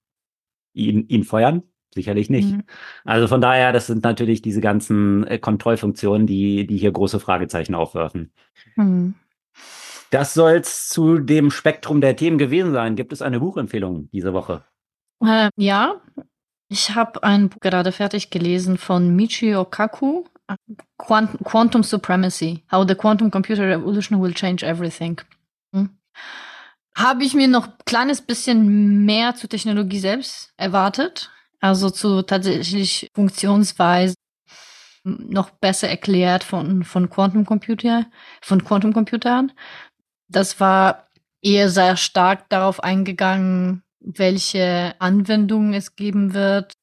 [0.74, 1.64] Ihn, ihn feuern?
[1.96, 2.52] Sicherlich nicht.
[2.52, 2.64] Mhm.
[3.06, 7.74] Also von daher, das sind natürlich diese ganzen äh, Kontrollfunktionen, die, die hier große Fragezeichen
[7.74, 8.32] aufwerfen.
[8.76, 9.16] Mhm.
[10.12, 12.96] Das soll es zu dem Spektrum der Themen gewesen sein.
[12.96, 14.64] Gibt es eine Buchempfehlung diese Woche?
[15.24, 16.02] Äh, ja,
[16.68, 20.26] ich habe ein Buch gerade fertig gelesen von Michio Kaku,
[20.98, 25.22] Quant Quantum Supremacy, How the Quantum Computer Revolution Will Change Everything.
[25.74, 25.90] Hm.
[26.98, 33.10] Habe ich mir noch ein kleines bisschen mehr zur Technologie selbst erwartet, also zu tatsächlich
[33.14, 34.16] Funktionsweise
[35.04, 38.08] noch besser erklärt von, von Quantum Computer,
[38.42, 39.52] von Quantum Computern.
[40.28, 41.10] Das war
[41.42, 46.74] eher sehr stark darauf eingegangen, welche Anwendungen es geben wird,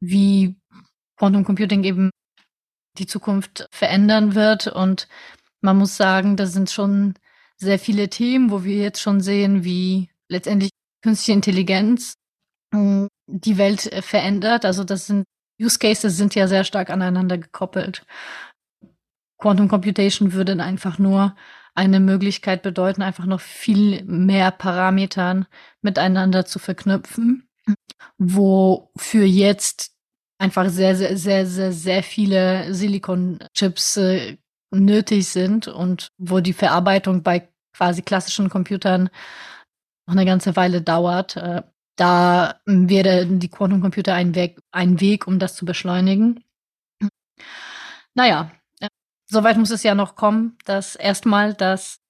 [0.00, 0.56] wie
[1.16, 2.10] Quantum Computing eben
[2.98, 4.68] die Zukunft verändern wird.
[4.68, 5.08] Und
[5.60, 7.14] man muss sagen, das sind schon
[7.56, 10.70] sehr viele Themen, wo wir jetzt schon sehen, wie letztendlich
[11.02, 12.14] künstliche Intelligenz
[12.72, 14.64] hm, die Welt verändert.
[14.64, 15.24] Also das sind
[15.60, 18.04] Use Cases sind ja sehr stark aneinander gekoppelt.
[19.38, 21.36] Quantum Computation würde einfach nur
[21.74, 25.46] eine Möglichkeit bedeuten, einfach noch viel mehr Parametern
[25.80, 27.48] miteinander zu verknüpfen,
[28.18, 29.92] wo für jetzt
[30.38, 34.38] einfach sehr, sehr, sehr, sehr, sehr viele Silicon-Chips äh,
[34.70, 39.08] nötig sind und wo die Verarbeitung bei quasi klassischen Computern
[40.06, 41.36] noch eine ganze Weile dauert.
[41.36, 41.62] Äh,
[41.98, 46.44] da wäre die Quantencomputer ein Weg, ein Weg, um das zu beschleunigen.
[48.14, 48.52] Naja,
[49.26, 52.00] soweit muss es ja noch kommen, dass erstmal, dass,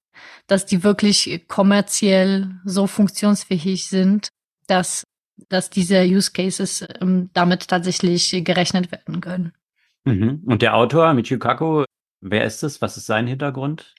[0.46, 4.28] dass die wirklich kommerziell so funktionsfähig sind,
[4.66, 5.06] dass,
[5.48, 9.52] dass diese Use Cases ähm, damit tatsächlich gerechnet werden können.
[10.04, 10.42] Mhm.
[10.44, 11.84] Und der Autor, Michio Kaku,
[12.20, 12.82] wer ist es?
[12.82, 13.94] Was ist sein Hintergrund?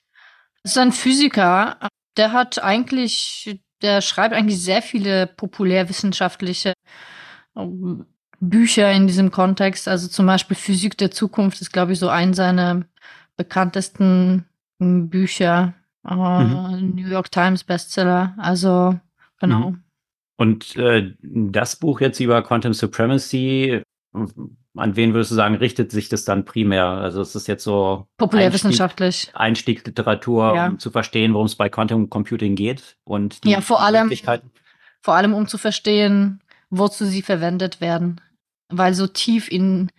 [0.62, 1.88] Das ist ein Physiker.
[2.16, 6.74] Der hat eigentlich, der schreibt eigentlich sehr viele populärwissenschaftliche
[7.56, 8.06] ähm,
[8.40, 9.88] Bücher in diesem Kontext.
[9.88, 12.84] Also zum Beispiel Physik der Zukunft ist, glaube ich, so ein seiner
[13.36, 14.46] bekanntesten
[14.80, 15.74] hm, Bücher.
[16.08, 16.94] Äh, mhm.
[16.94, 18.34] New York Times Bestseller.
[18.38, 18.98] Also,
[19.38, 19.70] genau.
[19.70, 19.82] Mhm.
[20.36, 23.82] Und äh, das Buch jetzt über Quantum Supremacy,
[24.76, 26.86] an wen würdest du sagen, richtet sich das dann primär?
[26.86, 30.66] Also es ist jetzt so populärwissenschaftlich Einstieg, Einstiegsliteratur, ja.
[30.68, 34.10] um zu verstehen, worum es bei Quantum Computing geht und die ja, vor allem,
[35.02, 36.40] vor allem um zu verstehen,
[36.70, 38.20] wozu sie verwendet werden,
[38.68, 39.90] weil so tief in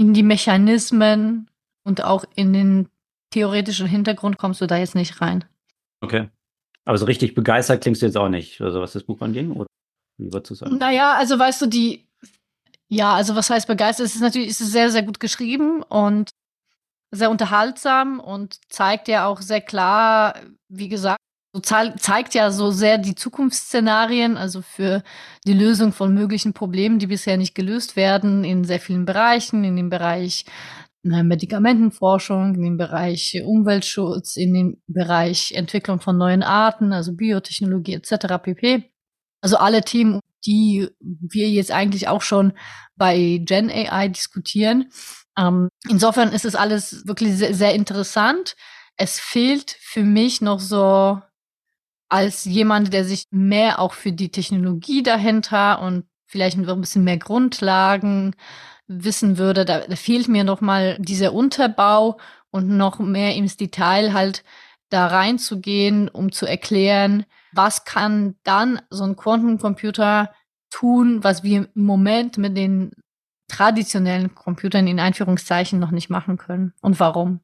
[0.00, 1.50] in die Mechanismen
[1.84, 2.88] und auch in den
[3.30, 5.44] theoretischen Hintergrund kommst du da jetzt nicht rein.
[6.00, 6.28] Okay.
[6.86, 9.66] Aber so richtig begeistert klingst du jetzt auch nicht, also was das Buch anging, oder
[10.18, 10.78] wie würdest du sagen?
[10.78, 12.08] Naja, also weißt du, die,
[12.90, 14.06] ja, also was heißt begeistert?
[14.06, 16.30] Es ist natürlich, es ist sehr, sehr gut geschrieben und
[17.12, 20.34] sehr unterhaltsam und zeigt ja auch sehr klar,
[20.68, 21.18] wie gesagt,
[21.52, 25.02] so zeigt ja so sehr die Zukunftsszenarien, also für
[25.46, 29.76] die Lösung von möglichen Problemen, die bisher nicht gelöst werden, in sehr vielen Bereichen, in
[29.76, 30.44] dem Bereich
[31.02, 38.38] Medikamentenforschung, in dem Bereich Umweltschutz, in dem Bereich Entwicklung von neuen Arten, also Biotechnologie etc.
[38.42, 38.92] pp.
[39.40, 42.52] Also alle Themen, die wir jetzt eigentlich auch schon
[42.96, 44.90] bei Gen AI diskutieren.
[45.38, 48.56] Ähm, insofern ist es alles wirklich sehr, sehr interessant.
[48.96, 51.20] Es fehlt für mich noch so
[52.08, 57.18] als jemand, der sich mehr auch für die Technologie dahinter und vielleicht ein bisschen mehr
[57.18, 58.34] Grundlagen
[58.86, 62.18] wissen würde, da, da fehlt mir noch mal dieser Unterbau
[62.50, 64.42] und noch mehr ins Detail halt
[64.88, 70.30] da reinzugehen, um zu erklären, was kann dann so ein Quantencomputer
[70.70, 72.92] tun, was wir im Moment mit den
[73.48, 77.40] traditionellen Computern in Einführungszeichen noch nicht machen können und warum.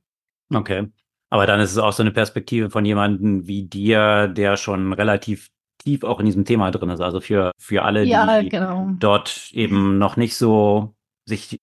[0.54, 0.88] Okay.
[1.30, 5.50] Aber dann ist es auch so eine Perspektive von jemandem wie dir, der schon relativ
[5.78, 7.00] tief auch in diesem Thema drin ist.
[7.00, 8.90] Also für, für alle, ja, die genau.
[8.98, 10.94] dort eben noch nicht so
[11.28, 11.60] sich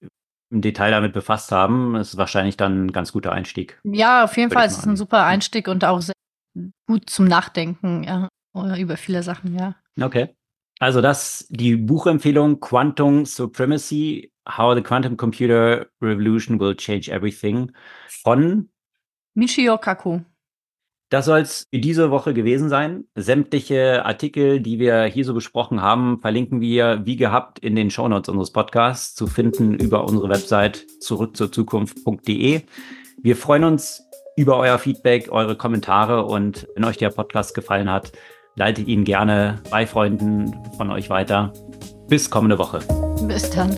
[0.51, 3.79] im Detail damit befasst haben, ist wahrscheinlich dann ein ganz guter Einstieg.
[3.83, 4.67] Ja, auf jeden Fall.
[4.67, 6.13] Es ist ein super Einstieg und auch sehr
[6.87, 8.29] gut zum Nachdenken, ja,
[8.77, 9.75] über viele Sachen, ja.
[9.99, 10.35] Okay.
[10.79, 17.71] Also das, die Buchempfehlung Quantum Supremacy, How the Quantum Computer Revolution Will Change Everything
[18.07, 18.69] von
[19.33, 20.21] Michio Kaku.
[21.09, 23.05] Das soll es für diese Woche gewesen sein.
[23.13, 28.29] Sämtliche Artikel, die wir hier so besprochen haben, verlinken wir wie gehabt in den Shownotes
[28.29, 32.61] unseres Podcasts zu finden über unsere Website zurückzurzukunft.de.
[33.21, 34.02] Wir freuen uns
[34.35, 38.11] über euer Feedback, eure Kommentare und wenn euch der Podcast gefallen hat,
[38.55, 41.51] leitet ihn gerne bei Freunden von euch weiter.
[42.07, 42.79] Bis kommende Woche.
[43.27, 43.77] Bis dann.